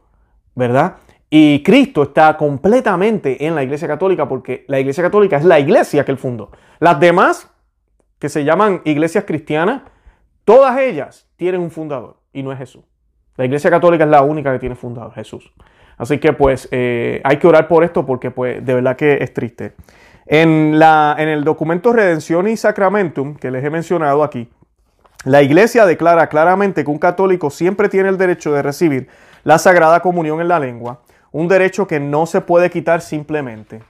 ¿verdad? 0.54 0.96
Y 1.37 1.64
Cristo 1.64 2.05
está 2.05 2.37
completamente 2.37 3.44
en 3.44 3.57
la 3.57 3.64
iglesia 3.64 3.88
católica 3.88 4.29
porque 4.29 4.64
la 4.68 4.79
iglesia 4.79 5.03
católica 5.03 5.37
es 5.37 5.44
la 5.44 5.59
iglesia 5.59 6.05
que 6.05 6.12
él 6.12 6.18
fundó. 6.18 6.53
Las 6.79 7.01
demás, 7.01 7.51
que 8.20 8.29
se 8.29 8.44
llaman 8.44 8.83
iglesias 8.85 9.25
cristianas, 9.25 9.83
Todas 10.44 10.79
ellas 10.79 11.27
tienen 11.37 11.61
un 11.62 11.70
fundador 11.70 12.18
y 12.33 12.42
no 12.42 12.53
es 12.53 12.59
Jesús. 12.59 12.85
La 13.37 13.47
Iglesia 13.47 13.70
Católica 13.70 14.05
es 14.05 14.11
la 14.11 14.23
única 14.23 14.53
que 14.53 14.59
tiene 14.59 14.75
fundador, 14.75 15.12
Jesús. 15.14 15.53
Así 15.97 16.18
que 16.18 16.33
pues 16.33 16.68
eh, 16.70 17.20
hay 17.25 17.38
que 17.38 17.47
orar 17.47 17.66
por 17.66 17.83
esto 17.83 18.05
porque 18.05 18.31
pues 18.31 18.64
de 18.64 18.75
verdad 18.75 18.97
que 18.97 19.18
es 19.20 19.33
triste. 19.33 19.73
En, 20.27 20.79
la, 20.79 21.16
en 21.18 21.29
el 21.29 21.44
documento 21.44 21.92
Redención 21.92 22.49
y 22.49 22.57
Sacramentum 22.57 23.37
que 23.37 23.51
les 23.51 23.64
he 23.64 23.70
mencionado 23.70 24.23
aquí, 24.23 24.51
la 25.25 25.42
Iglesia 25.42 25.87
declara 25.87 26.29
claramente 26.29 26.85
que 26.85 26.90
un 26.90 26.99
católico 26.99 27.49
siempre 27.49 27.88
tiene 27.88 28.11
el 28.11 28.18
derecho 28.18 28.53
de 28.53 28.62
recibir 28.62 29.09
la 29.44 29.59
Sagrada 29.59 30.01
Comunión 30.01 30.42
en 30.42 30.49
la 30.49 30.61
lengua, 30.61 31.01
un 31.35 31.49
derecho 31.49 31.88
que 31.88 31.99
no 31.99 32.27
se 32.27 32.40
puede 32.40 32.70
quitar 32.70 33.01
simplemente. 33.01 33.83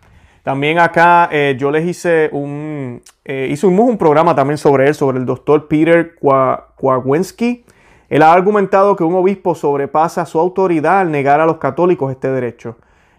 También 0.43 0.79
acá 0.79 1.29
eh, 1.31 1.55
yo 1.59 1.71
les 1.71 1.85
hice 1.85 2.31
un, 2.33 3.03
eh, 3.23 3.49
hicimos 3.51 3.87
un 3.87 3.99
programa 3.99 4.35
también 4.35 4.57
sobre 4.57 4.89
él, 4.89 4.95
sobre 4.95 5.19
el 5.19 5.27
doctor 5.27 5.69
Peter 5.69 6.15
Kwagwensky. 6.15 7.67
Él 8.09 8.23
ha 8.23 8.33
argumentado 8.33 8.97
que 8.97 9.05
un 9.05 9.15
obispo 9.15 9.55
sobrepasa 9.55 10.25
su 10.25 10.41
autoridad 10.41 11.01
al 11.01 11.11
negar 11.11 11.41
a 11.41 11.47
los 11.47 11.59
católicos 11.59 12.11
este 12.11 12.31
derecho. 12.31 12.79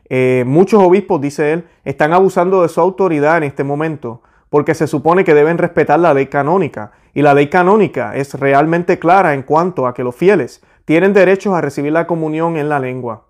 Eh, 0.10 0.44
muchos 0.48 0.82
obispos, 0.82 1.22
dice 1.22 1.54
él, 1.54 1.68
están 1.84 2.12
abusando 2.12 2.64
de 2.64 2.70
su 2.70 2.82
autoridad 2.82 3.38
en 3.38 3.44
este 3.44 3.64
momento 3.64 4.24
porque 4.50 4.74
se 4.74 4.88
supone 4.88 5.24
que 5.24 5.36
deben 5.36 5.60
respetar 5.60 6.00
la 6.00 6.16
ley 6.16 6.26
canónica. 6.26 6.94
Y 7.14 7.22
la 7.22 7.36
ley 7.36 7.48
canónica 7.48 8.16
es 8.16 8.34
realmente 8.34 8.98
clara 8.98 9.36
en 9.36 9.44
cuanto 9.44 9.86
a 9.86 9.94
que 9.94 10.04
los 10.04 10.16
fieles 10.16 10.64
tienen 10.84 11.14
derechos 11.14 11.54
a 11.54 11.62
recibir 11.62 11.92
la 11.92 12.08
comunión 12.08 12.58
en 12.58 12.70
la 12.70 12.80
lengua. 12.80 13.26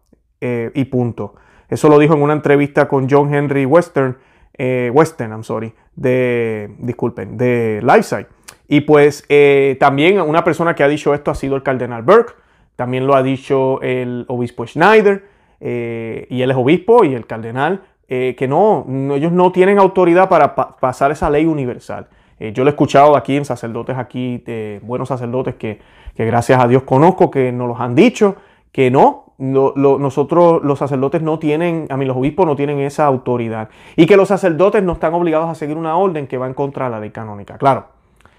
Y 0.74 0.86
punto. 0.86 1.36
Eso 1.70 1.90
lo 1.90 2.00
dijo 2.00 2.14
en 2.14 2.22
una 2.22 2.34
entrevista 2.34 2.88
con 2.88 3.10
John 3.10 3.34
Henry 3.34 3.66
Western, 3.66 4.18
eh, 4.58 4.92
Western, 4.94 5.32
I'm 5.32 5.44
sorry, 5.44 5.74
de, 5.96 6.72
disculpen, 6.80 7.38
de 7.38 7.82
Lifeside. 7.84 8.28
Y 8.68 8.82
pues 8.82 9.26
eh, 9.30 9.78
también 9.80 10.20
una 10.22 10.44
persona 10.44 10.76
que 10.76 10.84
ha 10.84 10.88
dicho 10.88 11.14
esto 11.14 11.32
ha 11.32 11.36
sido 11.36 11.56
el 11.56 11.64
cardenal 11.64 12.04
Burke, 12.04 12.34
también 12.76 13.08
lo 13.08 13.16
ha 13.16 13.24
dicho 13.24 13.82
el 13.82 14.26
obispo 14.28 14.66
Schneider, 14.66 15.24
eh, 15.60 16.28
y 16.30 16.42
él 16.42 16.52
es 16.52 16.58
obispo 16.58 17.04
y 17.04 17.14
el 17.14 17.26
cardenal, 17.26 17.82
que 18.08 18.46
no, 18.48 18.86
ellos 19.16 19.32
no 19.32 19.52
tienen 19.52 19.80
autoridad 19.80 20.30
para 20.30 20.54
pasar 20.54 21.12
esa 21.12 21.28
ley 21.28 21.48
universal. 21.48 22.06
yo 22.54 22.64
lo 22.64 22.70
he 22.70 22.74
escuchado 22.74 23.18
aquí 23.18 23.36
en 23.36 23.46
sacerdotes, 23.46 23.98
aquí, 23.98 24.44
buenos 24.84 25.08
sacerdotes 25.08 25.56
que, 25.56 25.80
que 26.16 26.24
gracias 26.24 26.62
a 26.62 26.68
Dios 26.68 26.84
conozco, 26.84 27.32
que 27.32 27.52
nos 27.52 27.68
los 27.68 27.80
han 27.80 27.96
dicho, 27.96 28.36
que 28.72 28.92
no, 28.92 29.25
nosotros 29.38 30.64
los 30.64 30.80
sacerdotes 30.80 31.22
no 31.22 31.40
tienen, 31.40 31.88
a 31.90 31.98
mí 31.98 32.06
los 32.06 32.16
obispos 32.16 32.46
no 32.46 32.56
tienen 32.56 32.80
esa 32.80 33.06
autoridad 33.06 33.70
y 33.96 34.06
que 34.06 34.16
los 34.16 34.30
sacerdotes 34.30 34.82
no 34.84 34.94
están 34.94 35.14
obligados 35.14 35.50
a 35.50 35.56
seguir 35.56 35.78
una 35.78 35.98
orden 35.98 36.28
que 36.28 36.38
va 36.38 36.48
en 36.48 36.54
contra 36.54 36.86
de 36.86 36.92
la 36.92 37.00
ley 37.00 37.12
canónica. 37.12 37.58
Claro, 37.58 37.88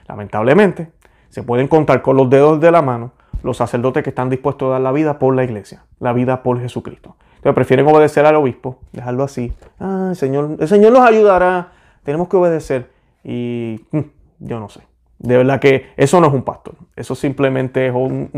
lamentablemente 0.09 0.91
se 1.29 1.43
pueden 1.43 1.69
contar 1.69 2.01
con 2.01 2.17
los 2.17 2.31
dedos 2.31 2.61
de 2.61 2.71
la 2.71 2.83
mano 2.83 3.13
los 3.43 3.59
sacerdotes 3.59 4.03
que 4.03 4.11
están 4.11 4.31
dispuestos 4.31 4.69
a 4.69 4.73
dar 4.73 4.81
la 4.81 4.93
vida 4.93 5.19
por 5.19 5.35
la 5.35 5.45
iglesia, 5.45 5.85
la 6.01 6.13
vida 6.13 6.43
por 6.43 6.61
Jesucristo. 6.61 7.17
Entonces 7.37 7.55
prefieren 7.55 7.87
obedecer 7.87 8.25
al 8.25 8.35
obispo, 8.37 8.79
dejarlo 8.93 9.23
así. 9.23 9.53
Ah, 9.79 10.09
el 10.11 10.17
Señor, 10.17 10.57
el 10.59 10.67
Señor 10.67 10.93
nos 10.93 11.07
ayudará, 11.07 11.73
tenemos 12.03 12.29
que 12.29 12.37
obedecer. 12.37 12.91
Y 13.23 13.85
mm, 13.93 14.01
yo 14.41 14.59
no 14.59 14.69
sé. 14.69 14.81
De 15.19 15.37
verdad 15.37 15.61
que 15.61 15.87
eso 15.97 16.21
no 16.21 16.27
es 16.29 16.35
un 16.35 16.43
pastor. 16.43 16.75
Eso 16.95 17.15
simplemente 17.15 17.87
es 17.87 17.95
un, 17.95 18.31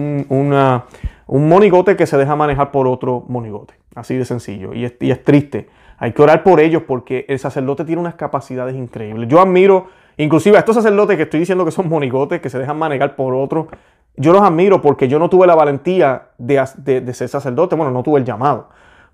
un 1.28 1.48
monigote 1.48 1.96
que 1.96 2.06
se 2.06 2.16
deja 2.16 2.36
manejar 2.36 2.70
por 2.70 2.86
otro 2.86 3.24
monigote. 3.28 3.74
Así 3.94 4.16
de 4.16 4.24
sencillo. 4.24 4.72
Y 4.74 4.84
es, 4.84 5.24
triste. 5.24 5.68
Hay 5.98 6.12
que 6.12 6.22
orar 6.22 6.44
por 6.44 6.60
ellos 6.60 6.82
porque 6.86 7.26
el 7.28 7.38
sacerdote 7.38 7.84
tiene 7.84 8.00
unas 8.00 8.14
capacidades 8.14 8.76
increíbles. 8.76 9.28
Yo 9.28 9.40
admiro, 9.40 9.88
inclusive 10.16 10.56
a 10.56 10.60
estos 10.60 10.76
sacerdotes 10.76 11.16
que 11.16 11.24
estoy 11.24 11.40
diciendo 11.40 11.64
que 11.64 11.72
son 11.72 11.88
monigotes, 11.88 12.40
que 12.40 12.48
se 12.48 12.58
dejan 12.58 12.78
manejar 12.78 13.16
por 13.16 13.34
otro. 13.34 13.68
Yo 14.16 14.32
los 14.32 14.42
admiro 14.42 14.80
porque 14.80 15.08
yo 15.08 15.18
no 15.18 15.28
tuve 15.28 15.46
la 15.46 15.56
valentía 15.56 16.28
de, 16.38 16.64
de, 16.76 17.14
ser 17.14 17.28
sacerdote. 17.28 17.74
Bueno, 17.74 17.90
no 17.90 18.04
tuve 18.04 18.20
el 18.20 18.24
llamado. 18.24 18.68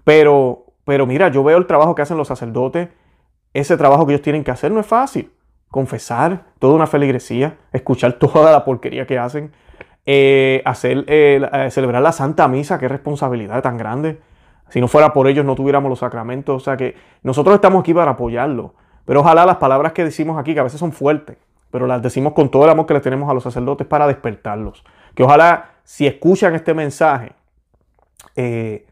Pero, 0.05 0.67
pero 0.85 1.07
mira, 1.07 1.29
yo 1.29 1.43
veo 1.43 1.57
el 1.57 1.67
trabajo 1.67 1.95
que 1.95 2.03
hacen 2.03 2.19
los 2.19 2.29
sacerdotes. 2.29 2.91
Ese 3.55 3.77
trabajo 3.79 4.07
que 4.07 4.13
ellos 4.13 4.23
tienen 4.23 4.45
que 4.45 4.51
hacer 4.51 4.71
no 4.71 4.81
es 4.81 4.87
fácil 4.87 5.31
confesar 5.75 6.45
toda 6.61 6.75
una 6.75 6.87
feligresía, 6.87 7.57
escuchar 7.73 8.13
toda 8.21 8.53
la 8.53 8.65
porquería 8.65 9.09
que 9.09 9.19
hacen, 9.19 9.51
eh, 10.07 10.63
hacer, 10.65 11.05
eh, 11.09 11.69
celebrar 11.73 12.01
la 12.01 12.13
Santa 12.13 12.47
Misa, 12.47 12.79
qué 12.79 12.87
responsabilidad 12.87 13.61
tan 13.61 13.77
grande. 13.77 14.21
Si 14.69 14.81
no 14.81 14.87
fuera 14.87 15.13
por 15.13 15.27
ellos 15.27 15.45
no 15.45 15.57
tuviéramos 15.57 15.91
los 15.91 15.99
sacramentos. 15.99 16.63
O 16.63 16.65
sea 16.65 16.77
que 16.77 16.95
nosotros 17.25 17.57
estamos 17.57 17.81
aquí 17.81 17.93
para 17.93 18.13
apoyarlo. 18.13 18.75
Pero 19.05 19.23
ojalá 19.23 19.45
las 19.45 19.57
palabras 19.57 19.93
que 19.93 20.05
decimos 20.05 20.39
aquí, 20.39 20.55
que 20.55 20.61
a 20.61 20.63
veces 20.63 20.79
son 20.79 20.93
fuertes, 20.93 21.39
pero 21.73 21.89
las 21.89 22.01
decimos 22.01 22.35
con 22.35 22.53
todo 22.53 22.63
el 22.67 22.71
amor 22.71 22.87
que 22.87 22.95
le 22.95 23.01
tenemos 23.01 23.29
a 23.29 23.35
los 23.35 23.43
sacerdotes 23.43 23.85
para 23.85 24.07
despertarlos. 24.07 24.85
Que 25.17 25.25
ojalá 25.25 25.71
si 25.83 26.07
escuchan 26.07 26.55
este 26.55 26.73
mensaje, 26.73 27.33
eh, 28.37 28.87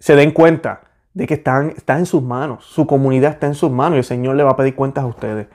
se 0.00 0.16
den 0.16 0.32
cuenta 0.32 0.80
de 1.12 1.28
que 1.28 1.34
están, 1.34 1.70
está 1.76 1.96
en 1.96 2.06
sus 2.06 2.24
manos, 2.24 2.64
su 2.64 2.88
comunidad 2.88 3.30
está 3.30 3.46
en 3.46 3.54
sus 3.54 3.70
manos 3.70 3.94
y 3.94 3.98
el 3.98 4.04
Señor 4.04 4.34
le 4.34 4.42
va 4.42 4.50
a 4.50 4.56
pedir 4.56 4.74
cuentas 4.74 5.04
a 5.04 5.06
ustedes. 5.06 5.46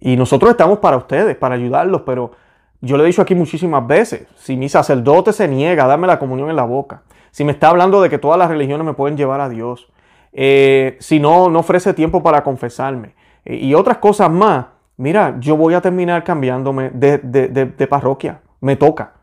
Y 0.00 0.16
nosotros 0.16 0.50
estamos 0.50 0.78
para 0.78 0.96
ustedes, 0.96 1.36
para 1.36 1.54
ayudarlos, 1.54 2.02
pero 2.02 2.32
yo 2.80 2.96
le 2.96 3.04
he 3.04 3.06
dicho 3.06 3.22
aquí 3.22 3.34
muchísimas 3.34 3.86
veces, 3.86 4.26
si 4.36 4.56
mi 4.56 4.68
sacerdote 4.68 5.32
se 5.32 5.48
niega 5.48 5.84
a 5.84 5.88
darme 5.88 6.06
la 6.06 6.18
comunión 6.18 6.50
en 6.50 6.56
la 6.56 6.64
boca, 6.64 7.02
si 7.30 7.44
me 7.44 7.52
está 7.52 7.68
hablando 7.70 8.00
de 8.00 8.08
que 8.08 8.18
todas 8.18 8.38
las 8.38 8.48
religiones 8.48 8.86
me 8.86 8.94
pueden 8.94 9.16
llevar 9.16 9.40
a 9.40 9.48
Dios, 9.48 9.90
eh, 10.32 10.96
si 11.00 11.18
no, 11.18 11.48
no 11.48 11.60
ofrece 11.60 11.94
tiempo 11.94 12.22
para 12.22 12.44
confesarme 12.44 13.14
eh, 13.44 13.56
y 13.56 13.74
otras 13.74 13.98
cosas 13.98 14.30
más, 14.30 14.66
mira, 14.96 15.36
yo 15.40 15.56
voy 15.56 15.74
a 15.74 15.80
terminar 15.80 16.22
cambiándome 16.22 16.90
de, 16.90 17.18
de, 17.18 17.86
parroquia, 17.86 18.40
me 18.60 18.76
toca. 18.76 19.14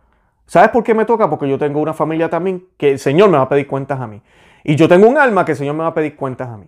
¿Sabes 0.45 0.69
por 0.69 0.83
qué 0.83 0.93
me 0.93 1.05
toca? 1.05 1.29
Porque 1.29 1.47
yo 1.49 1.57
tengo 1.57 1.79
una 1.79 1.93
familia 1.93 2.29
también 2.29 2.65
que 2.77 2.91
el 2.91 2.99
Señor 2.99 3.29
me 3.29 3.37
va 3.37 3.43
a 3.43 3.49
pedir 3.49 3.67
cuentas 3.67 3.99
a 3.99 4.07
mí. 4.07 4.21
Y 4.63 4.75
yo 4.75 4.87
tengo 4.87 5.07
un 5.07 5.17
alma 5.17 5.45
que 5.45 5.53
el 5.53 5.57
Señor 5.57 5.75
me 5.75 5.81
va 5.81 5.87
a 5.87 5.93
pedir 5.93 6.15
cuentas 6.15 6.49
a 6.49 6.57
mí. 6.57 6.67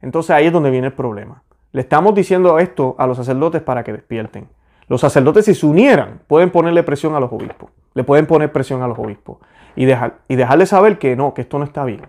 Entonces 0.00 0.30
ahí 0.30 0.46
es 0.46 0.52
donde 0.52 0.70
viene 0.70 0.88
el 0.88 0.92
problema. 0.92 1.42
Le 1.72 1.80
estamos 1.80 2.14
diciendo 2.14 2.58
esto 2.58 2.94
a 2.98 3.06
los 3.06 3.16
sacerdotes 3.16 3.62
para 3.62 3.82
que 3.82 3.92
despierten. 3.92 4.48
Los 4.88 5.00
sacerdotes 5.00 5.46
si 5.46 5.54
se 5.54 5.64
unieran 5.64 6.20
pueden 6.26 6.50
ponerle 6.50 6.82
presión 6.82 7.14
a 7.14 7.20
los 7.20 7.32
obispos. 7.32 7.70
Le 7.94 8.04
pueden 8.04 8.26
poner 8.26 8.52
presión 8.52 8.82
a 8.82 8.88
los 8.88 8.98
obispos. 8.98 9.38
Y, 9.74 9.86
dejar, 9.86 10.18
y 10.28 10.36
dejarles 10.36 10.68
saber 10.68 10.98
que 10.98 11.16
no, 11.16 11.32
que 11.32 11.42
esto 11.42 11.58
no 11.58 11.64
está 11.64 11.84
bien. 11.84 12.02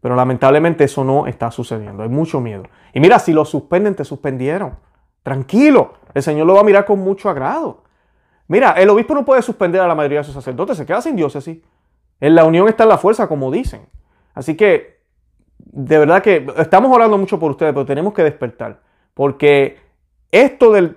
Pero 0.00 0.14
lamentablemente 0.14 0.84
eso 0.84 1.04
no 1.04 1.26
está 1.26 1.50
sucediendo. 1.50 2.02
Hay 2.02 2.08
mucho 2.08 2.40
miedo. 2.40 2.64
Y 2.92 3.00
mira, 3.00 3.18
si 3.18 3.32
lo 3.32 3.44
suspenden, 3.44 3.94
te 3.94 4.04
suspendieron. 4.04 4.76
Tranquilo. 5.22 5.94
El 6.12 6.22
Señor 6.22 6.46
lo 6.46 6.54
va 6.54 6.60
a 6.60 6.64
mirar 6.64 6.84
con 6.84 6.98
mucho 7.00 7.30
agrado. 7.30 7.84
Mira, 8.46 8.72
el 8.72 8.90
obispo 8.90 9.14
no 9.14 9.24
puede 9.24 9.42
suspender 9.42 9.80
a 9.80 9.88
la 9.88 9.94
mayoría 9.94 10.18
de 10.18 10.24
sus 10.24 10.34
sacerdotes. 10.34 10.76
Se 10.76 10.86
queda 10.86 11.00
sin 11.00 11.16
diócesis. 11.16 11.58
En 12.20 12.34
la 12.34 12.44
unión 12.44 12.68
está 12.68 12.82
en 12.84 12.90
la 12.90 12.98
fuerza, 12.98 13.26
como 13.26 13.50
dicen. 13.50 13.88
Así 14.34 14.56
que, 14.56 15.00
de 15.58 15.98
verdad 15.98 16.22
que 16.22 16.46
estamos 16.58 16.94
orando 16.94 17.16
mucho 17.16 17.38
por 17.38 17.50
ustedes, 17.50 17.72
pero 17.72 17.86
tenemos 17.86 18.12
que 18.12 18.22
despertar. 18.22 18.80
Porque 19.18 19.78
esto 20.30 20.70
del, 20.70 20.96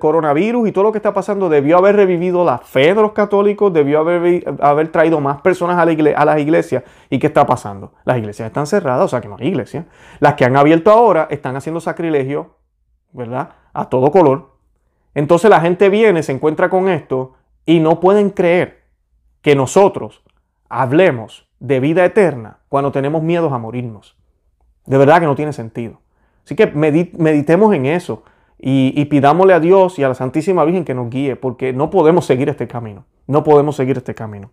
coronavirus 0.00 0.68
y 0.68 0.72
todo 0.72 0.82
lo 0.82 0.90
que 0.90 0.98
está 0.98 1.14
pasando 1.14 1.48
debió 1.48 1.78
haber 1.78 1.94
revivido 1.94 2.44
la 2.44 2.58
fe 2.58 2.92
de 2.92 3.00
los 3.00 3.12
católicos, 3.12 3.72
debió 3.72 4.00
haber, 4.00 4.44
haber 4.60 4.88
traído 4.88 5.20
más 5.20 5.40
personas 5.40 5.78
a, 5.78 5.84
la 5.84 6.10
a, 6.16 6.24
las 6.24 6.40
iglesias. 6.40 6.82
¿Y 7.10 7.20
qué 7.20 7.28
está 7.28 7.46
pasando? 7.46 7.92
Las 8.04 8.18
iglesias 8.18 8.48
están 8.48 8.66
cerradas, 8.66 9.04
o 9.04 9.08
sea 9.08 9.20
que 9.20 9.28
no 9.28 9.36
hay 9.38 9.46
iglesia. 9.46 9.86
Las 10.18 10.34
que 10.34 10.44
han 10.44 10.56
abierto 10.56 10.90
ahora 10.90 11.28
están 11.30 11.54
haciendo 11.54 11.80
sacrilegio, 11.80 12.56
¿verdad? 13.12 13.50
A 13.72 13.88
todo 13.88 14.10
color. 14.10 14.56
Entonces 15.14 15.48
la 15.48 15.60
gente 15.60 15.90
viene, 15.90 16.24
se 16.24 16.32
encuentra 16.32 16.68
con 16.70 16.88
esto 16.88 17.34
y 17.66 17.78
no 17.78 18.00
pueden 18.00 18.30
creer 18.30 18.82
que 19.42 19.54
nosotros 19.54 20.24
hablemos 20.68 21.48
de 21.60 21.78
vida 21.78 22.04
eterna 22.04 22.58
cuando 22.68 22.90
tenemos 22.90 23.22
miedos 23.22 23.52
a 23.52 23.58
morirnos. 23.58 24.16
De 24.86 24.98
verdad 24.98 25.20
que 25.20 25.26
no 25.26 25.36
tiene 25.36 25.52
sentido. 25.52 26.00
Así 26.44 26.54
que 26.54 26.66
meditemos 26.66 27.74
en 27.74 27.86
eso 27.86 28.24
y, 28.58 29.04
pidámosle 29.06 29.54
a 29.54 29.60
Dios 29.60 29.98
y 29.98 30.04
a 30.04 30.08
la 30.08 30.14
Santísima 30.14 30.64
Virgen 30.64 30.84
que 30.84 30.94
nos 30.94 31.08
guíe, 31.08 31.36
porque 31.36 31.72
no 31.72 31.90
podemos 31.90 32.26
seguir 32.26 32.48
este 32.48 32.68
camino. 32.68 33.06
No 33.26 33.42
podemos 33.42 33.76
seguir 33.76 33.96
este 33.96 34.14
camino. 34.14 34.50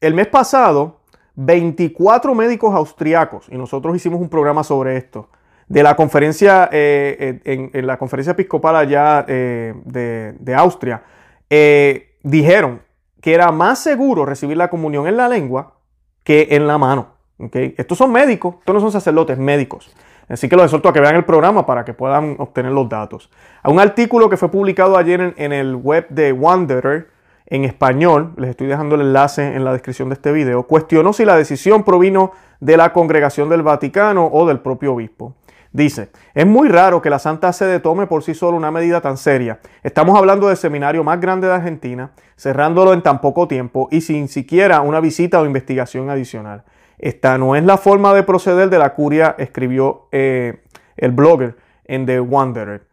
el 0.00 0.14
mes 0.14 0.28
pasado, 0.28 1.00
24 1.34 2.34
médicos 2.34 2.74
austriacos, 2.74 3.48
y 3.50 3.56
nosotros 3.56 3.96
hicimos 3.96 4.20
un 4.20 4.28
programa 4.28 4.62
sobre 4.62 4.96
esto, 4.96 5.28
de 5.68 5.82
la 5.82 5.96
conferencia, 5.96 6.68
eh, 6.72 7.40
en, 7.44 7.86
la 7.86 7.98
conferencia 7.98 8.32
episcopal 8.32 8.76
allá 8.76 9.24
eh, 9.26 9.74
de, 9.84 10.54
Austria, 10.54 11.02
eh, 11.50 12.16
dijeron 12.22 12.82
que 13.20 13.34
era 13.34 13.50
más 13.50 13.80
seguro 13.80 14.24
recibir 14.24 14.56
la 14.56 14.70
comunión 14.70 15.08
en 15.08 15.16
la 15.16 15.28
lengua 15.28 15.80
que 16.22 16.48
en 16.50 16.66
la 16.66 16.78
mano. 16.78 17.15
Estos 17.38 17.98
son 17.98 18.12
médicos, 18.12 18.56
estos 18.60 18.74
no 18.74 18.80
son 18.80 18.92
sacerdotes, 18.92 19.38
médicos. 19.38 19.94
Así 20.28 20.48
que 20.48 20.56
los 20.56 20.64
exhorto 20.64 20.88
a 20.88 20.92
que 20.92 21.00
vean 21.00 21.14
el 21.14 21.24
programa 21.24 21.66
para 21.66 21.84
que 21.84 21.94
puedan 21.94 22.36
obtener 22.38 22.72
los 22.72 22.88
datos. 22.88 23.30
A 23.62 23.70
un 23.70 23.78
artículo 23.78 24.28
que 24.28 24.36
fue 24.36 24.50
publicado 24.50 24.96
ayer 24.96 25.34
en, 25.36 25.52
el 25.52 25.76
web 25.76 26.08
de 26.08 26.32
Wanderer 26.32 27.08
en 27.46 27.64
español, 27.64 28.32
les 28.36 28.50
estoy 28.50 28.66
dejando 28.66 28.96
el 28.96 29.02
enlace 29.02 29.54
en 29.54 29.64
la 29.64 29.72
descripción 29.72 30.08
de 30.08 30.14
este 30.14 30.32
video, 30.32 30.64
cuestionó 30.64 31.12
si 31.12 31.24
la 31.24 31.36
decisión 31.36 31.84
provino 31.84 32.32
de 32.58 32.76
la 32.76 32.92
congregación 32.92 33.48
del 33.48 33.62
Vaticano 33.62 34.26
o 34.26 34.46
del 34.46 34.58
propio 34.60 34.94
obispo. 34.94 35.36
Dice, 35.72 36.10
es 36.34 36.46
muy 36.46 36.68
raro 36.68 37.02
que 37.02 37.10
la 37.10 37.18
Santa 37.18 37.52
Sede 37.52 37.80
tome 37.80 38.06
por 38.06 38.22
sí 38.22 38.34
sola 38.34 38.56
una 38.56 38.70
medida 38.70 39.00
tan 39.00 39.18
seria. 39.18 39.60
Estamos 39.82 40.16
hablando 40.16 40.48
del 40.48 40.56
seminario 40.56 41.04
más 41.04 41.20
grande 41.20 41.46
de 41.46 41.52
Argentina, 41.52 42.12
cerrándolo 42.36 42.94
en 42.94 43.02
tan 43.02 43.20
poco 43.20 43.46
tiempo 43.46 43.86
y 43.92 44.00
sin 44.00 44.28
siquiera 44.28 44.80
una 44.80 45.00
visita 45.00 45.40
o 45.40 45.44
investigación 45.44 46.08
adicional. 46.08 46.64
Esta 46.98 47.38
no 47.38 47.56
es 47.56 47.64
la 47.64 47.76
forma 47.76 48.14
de 48.14 48.22
proceder 48.22 48.70
de 48.70 48.78
la 48.78 48.94
curia, 48.94 49.34
escribió 49.38 50.08
eh, 50.12 50.60
el 50.96 51.12
blogger 51.12 51.56
en 51.84 52.06
The 52.06 52.20
Wanderer. 52.20 52.86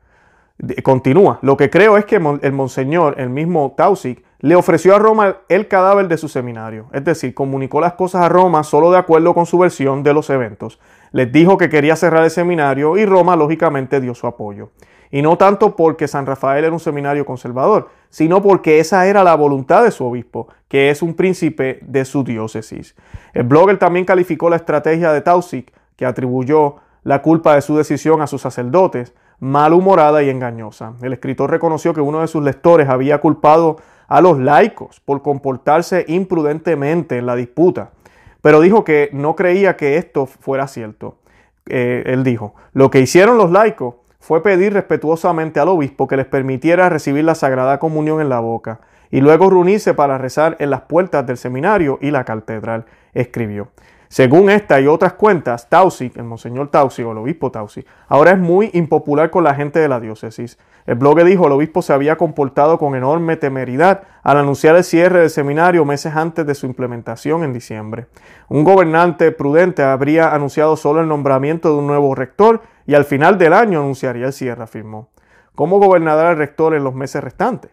Continúa. 0.83 1.39
Lo 1.41 1.57
que 1.57 1.69
creo 1.69 1.97
es 1.97 2.05
que 2.05 2.15
el 2.15 2.53
monseñor, 2.53 3.15
el 3.17 3.29
mismo 3.29 3.73
Tausig, 3.75 4.23
le 4.39 4.55
ofreció 4.55 4.93
a 4.95 4.99
Roma 4.99 5.37
el 5.47 5.67
cadáver 5.67 6.07
de 6.09 6.17
su 6.17 6.27
seminario. 6.27 6.87
Es 6.91 7.03
decir, 7.05 7.33
comunicó 7.33 7.79
las 7.79 7.93
cosas 7.93 8.23
a 8.23 8.29
Roma 8.29 8.63
solo 8.63 8.91
de 8.91 8.97
acuerdo 8.97 9.33
con 9.33 9.45
su 9.45 9.57
versión 9.57 10.03
de 10.03 10.13
los 10.13 10.29
eventos. 10.29 10.79
Les 11.11 11.31
dijo 11.31 11.57
que 11.57 11.69
quería 11.69 11.95
cerrar 11.95 12.25
el 12.25 12.29
seminario 12.29 12.97
y 12.97 13.05
Roma 13.05 13.35
lógicamente 13.35 14.01
dio 14.01 14.13
su 14.13 14.27
apoyo. 14.27 14.71
Y 15.13 15.21
no 15.21 15.37
tanto 15.37 15.75
porque 15.75 16.07
San 16.07 16.25
Rafael 16.25 16.65
era 16.65 16.73
un 16.73 16.79
seminario 16.79 17.23
conservador, 17.23 17.89
sino 18.09 18.41
porque 18.41 18.79
esa 18.79 19.05
era 19.05 19.23
la 19.23 19.35
voluntad 19.35 19.83
de 19.83 19.91
su 19.91 20.03
obispo, 20.03 20.47
que 20.67 20.89
es 20.89 21.03
un 21.03 21.13
príncipe 21.13 21.77
de 21.83 22.03
su 22.03 22.23
diócesis. 22.23 22.95
El 23.31 23.43
blogger 23.43 23.77
también 23.77 24.05
calificó 24.05 24.49
la 24.49 24.55
estrategia 24.55 25.13
de 25.13 25.21
Tausig, 25.21 25.71
que 25.95 26.07
atribuyó 26.07 26.77
la 27.03 27.21
culpa 27.21 27.53
de 27.53 27.61
su 27.61 27.77
decisión 27.77 28.23
a 28.23 28.27
sus 28.27 28.41
sacerdotes, 28.41 29.13
malhumorada 29.39 30.23
y 30.23 30.31
engañosa. 30.31 30.93
El 31.03 31.13
escritor 31.13 31.51
reconoció 31.51 31.93
que 31.93 32.01
uno 32.01 32.21
de 32.21 32.27
sus 32.27 32.43
lectores 32.43 32.89
había 32.89 33.21
culpado 33.21 33.77
a 34.07 34.19
los 34.19 34.39
laicos 34.39 34.99
por 34.99 35.21
comportarse 35.21 36.05
imprudentemente 36.07 37.19
en 37.19 37.27
la 37.27 37.35
disputa, 37.35 37.91
pero 38.41 38.61
dijo 38.61 38.83
que 38.83 39.11
no 39.13 39.35
creía 39.35 39.77
que 39.77 39.97
esto 39.97 40.25
fuera 40.25 40.67
cierto. 40.67 41.19
Eh, 41.67 42.01
él 42.07 42.23
dijo, 42.23 42.55
lo 42.73 42.89
que 42.89 42.99
hicieron 42.99 43.37
los 43.37 43.51
laicos 43.51 43.93
fue 44.23 44.41
pedir 44.41 44.71
respetuosamente 44.71 45.59
al 45.59 45.67
obispo 45.67 46.07
que 46.07 46.15
les 46.15 46.25
permitiera 46.25 46.87
recibir 46.87 47.25
la 47.25 47.35
Sagrada 47.35 47.77
Comunión 47.77 48.21
en 48.21 48.29
la 48.29 48.39
boca 48.39 48.79
y 49.11 49.19
luego 49.19 49.49
reunirse 49.49 49.93
para 49.93 50.17
rezar 50.17 50.55
en 50.59 50.69
las 50.69 50.83
puertas 50.83 51.27
del 51.27 51.35
seminario 51.35 51.99
y 52.01 52.09
la 52.09 52.23
catedral, 52.23 52.85
escribió. 53.13 53.67
Según 54.07 54.49
esta 54.49 54.79
y 54.79 54.87
otras 54.87 55.13
cuentas, 55.13 55.67
Tausig, 55.67 56.13
el 56.15 56.23
monseñor 56.23 56.69
Tausig 56.69 57.05
o 57.05 57.11
el 57.11 57.17
obispo 57.17 57.51
Tausig, 57.51 57.85
ahora 58.07 58.31
es 58.31 58.39
muy 58.39 58.69
impopular 58.71 59.29
con 59.29 59.43
la 59.43 59.55
gente 59.55 59.79
de 59.79 59.89
la 59.89 59.99
diócesis. 59.99 60.57
El 60.85 60.95
blog 60.95 61.21
dijo, 61.25 61.47
el 61.47 61.51
obispo 61.51 61.81
se 61.81 61.91
había 61.91 62.15
comportado 62.15 62.77
con 62.77 62.95
enorme 62.95 63.35
temeridad 63.35 64.03
al 64.21 64.37
anunciar 64.37 64.77
el 64.77 64.85
cierre 64.85 65.19
del 65.19 65.31
seminario 65.31 65.83
meses 65.83 66.15
antes 66.15 66.45
de 66.45 66.55
su 66.55 66.65
implementación 66.65 67.43
en 67.43 67.51
diciembre. 67.51 68.05
Un 68.47 68.63
gobernante 68.63 69.33
prudente 69.33 69.83
habría 69.83 70.33
anunciado 70.33 70.77
solo 70.77 71.01
el 71.01 71.09
nombramiento 71.09 71.69
de 71.71 71.75
un 71.79 71.87
nuevo 71.87 72.15
rector 72.15 72.61
y 72.85 72.95
al 72.95 73.05
final 73.05 73.37
del 73.37 73.53
año 73.53 73.79
anunciaría 73.79 74.27
el 74.27 74.33
cierre, 74.33 74.63
afirmó. 74.63 75.09
¿Cómo 75.55 75.79
gobernará 75.79 76.31
el 76.31 76.37
rector 76.37 76.73
en 76.73 76.83
los 76.83 76.95
meses 76.95 77.23
restantes? 77.23 77.71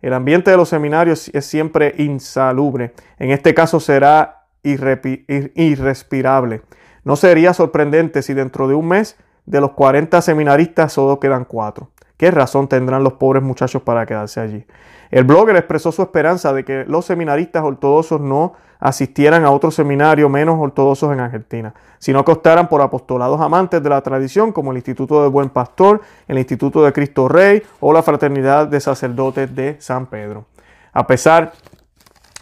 El 0.00 0.14
ambiente 0.14 0.50
de 0.50 0.56
los 0.56 0.68
seminarios 0.68 1.28
es 1.34 1.44
siempre 1.44 1.94
insalubre. 1.98 2.94
En 3.18 3.30
este 3.30 3.54
caso 3.54 3.80
será 3.80 4.46
irrespirable. 4.62 6.62
No 7.04 7.16
sería 7.16 7.52
sorprendente 7.52 8.22
si 8.22 8.34
dentro 8.34 8.68
de 8.68 8.74
un 8.74 8.88
mes 8.88 9.18
de 9.46 9.60
los 9.60 9.72
40 9.72 10.20
seminaristas 10.22 10.92
solo 10.92 11.18
quedan 11.18 11.44
cuatro. 11.44 11.90
¿Qué 12.16 12.30
razón 12.30 12.68
tendrán 12.68 13.04
los 13.04 13.14
pobres 13.14 13.42
muchachos 13.42 13.82
para 13.82 14.06
quedarse 14.06 14.40
allí? 14.40 14.66
El 15.10 15.24
blogger 15.24 15.56
expresó 15.56 15.92
su 15.92 16.02
esperanza 16.02 16.52
de 16.52 16.64
que 16.64 16.84
los 16.84 17.06
seminaristas 17.06 17.62
ortodoxos 17.62 18.20
no 18.20 18.54
asistieran 18.78 19.44
a 19.44 19.50
otro 19.50 19.70
seminario 19.70 20.28
menos 20.28 20.58
ortodoxos 20.58 21.12
en 21.12 21.20
Argentina, 21.20 21.74
sino 21.98 22.24
que 22.24 22.32
optaran 22.32 22.68
por 22.68 22.80
apostolados 22.80 23.40
amantes 23.40 23.82
de 23.82 23.88
la 23.88 24.00
tradición 24.02 24.52
como 24.52 24.70
el 24.70 24.78
Instituto 24.78 25.22
del 25.22 25.30
Buen 25.30 25.50
Pastor, 25.50 26.00
el 26.28 26.38
Instituto 26.38 26.84
de 26.84 26.92
Cristo 26.92 27.28
Rey 27.28 27.62
o 27.80 27.92
la 27.92 28.02
Fraternidad 28.02 28.68
de 28.68 28.80
Sacerdotes 28.80 29.54
de 29.54 29.76
San 29.80 30.06
Pedro. 30.06 30.46
A 30.92 31.06
pesar 31.06 31.52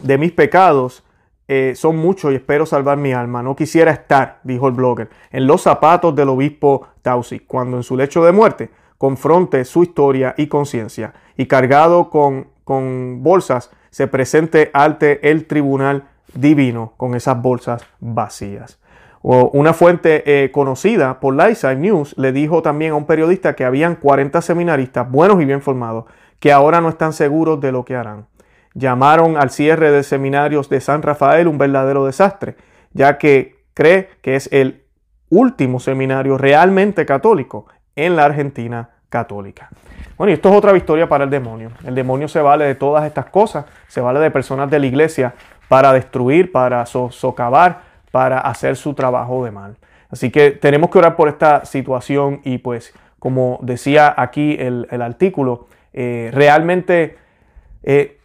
de 0.01 0.17
mis 0.17 0.31
pecados, 0.31 1.03
eh, 1.47 1.73
son 1.75 1.97
muchos 1.97 2.31
y 2.31 2.35
espero 2.35 2.65
salvar 2.65 2.97
mi 2.97 3.13
alma. 3.13 3.41
No 3.41 3.55
quisiera 3.55 3.91
estar, 3.91 4.39
dijo 4.43 4.67
el 4.67 4.73
blogger, 4.73 5.09
en 5.31 5.47
los 5.47 5.61
zapatos 5.61 6.15
del 6.15 6.29
obispo 6.29 6.87
Tausi, 7.01 7.39
cuando 7.39 7.77
en 7.77 7.83
su 7.83 7.95
lecho 7.95 8.23
de 8.23 8.31
muerte 8.31 8.69
confronte 8.97 9.63
su 9.63 9.83
historia 9.83 10.33
y 10.37 10.47
conciencia 10.47 11.13
y 11.37 11.45
cargado 11.45 12.09
con, 12.09 12.47
con 12.63 13.23
bolsas 13.23 13.71
se 13.91 14.07
presente 14.07 14.69
ante 14.73 15.29
el 15.29 15.45
tribunal 15.45 16.09
divino 16.33 16.93
con 16.97 17.15
esas 17.15 17.41
bolsas 17.41 17.85
vacías. 17.99 18.79
Una 19.21 19.73
fuente 19.73 20.23
eh, 20.25 20.51
conocida 20.51 21.19
por 21.19 21.35
Lightside 21.35 21.75
News 21.75 22.15
le 22.17 22.31
dijo 22.31 22.61
también 22.61 22.93
a 22.93 22.95
un 22.95 23.05
periodista 23.05 23.55
que 23.55 23.65
habían 23.65 23.95
40 23.95 24.41
seminaristas 24.41 25.09
buenos 25.09 25.41
y 25.41 25.45
bien 25.45 25.61
formados 25.61 26.05
que 26.39 26.51
ahora 26.51 26.81
no 26.81 26.89
están 26.89 27.13
seguros 27.13 27.59
de 27.59 27.71
lo 27.71 27.83
que 27.83 27.95
harán. 27.95 28.27
Llamaron 28.73 29.37
al 29.37 29.49
cierre 29.49 29.91
de 29.91 30.03
seminarios 30.03 30.69
de 30.69 30.81
San 30.81 31.01
Rafael 31.01 31.47
un 31.47 31.57
verdadero 31.57 32.05
desastre, 32.05 32.55
ya 32.93 33.17
que 33.17 33.55
cree 33.73 34.09
que 34.21 34.35
es 34.35 34.49
el 34.53 34.83
último 35.29 35.79
seminario 35.79 36.37
realmente 36.37 37.05
católico 37.05 37.65
en 37.95 38.15
la 38.15 38.25
Argentina 38.25 38.91
católica. 39.09 39.69
Bueno, 40.17 40.31
y 40.31 40.33
esto 40.33 40.49
es 40.49 40.55
otra 40.55 40.71
victoria 40.71 41.07
para 41.07 41.23
el 41.23 41.29
demonio. 41.29 41.71
El 41.85 41.95
demonio 41.95 42.27
se 42.27 42.41
vale 42.41 42.65
de 42.65 42.75
todas 42.75 43.05
estas 43.05 43.25
cosas, 43.25 43.65
se 43.87 44.01
vale 44.01 44.19
de 44.19 44.31
personas 44.31 44.69
de 44.69 44.79
la 44.79 44.85
iglesia 44.85 45.33
para 45.67 45.93
destruir, 45.93 46.51
para 46.51 46.85
socavar, 46.85 47.81
para 48.11 48.39
hacer 48.39 48.75
su 48.75 48.93
trabajo 48.93 49.43
de 49.45 49.51
mal. 49.51 49.77
Así 50.09 50.31
que 50.31 50.51
tenemos 50.51 50.89
que 50.89 50.99
orar 50.99 51.15
por 51.15 51.27
esta 51.27 51.65
situación 51.65 52.41
y 52.43 52.59
pues 52.59 52.93
como 53.19 53.59
decía 53.61 54.13
aquí 54.15 54.55
el, 54.59 55.01
artículo, 55.01 55.67
eh, 55.93 56.29
realmente 56.33 57.17
Eh, 57.89 58.16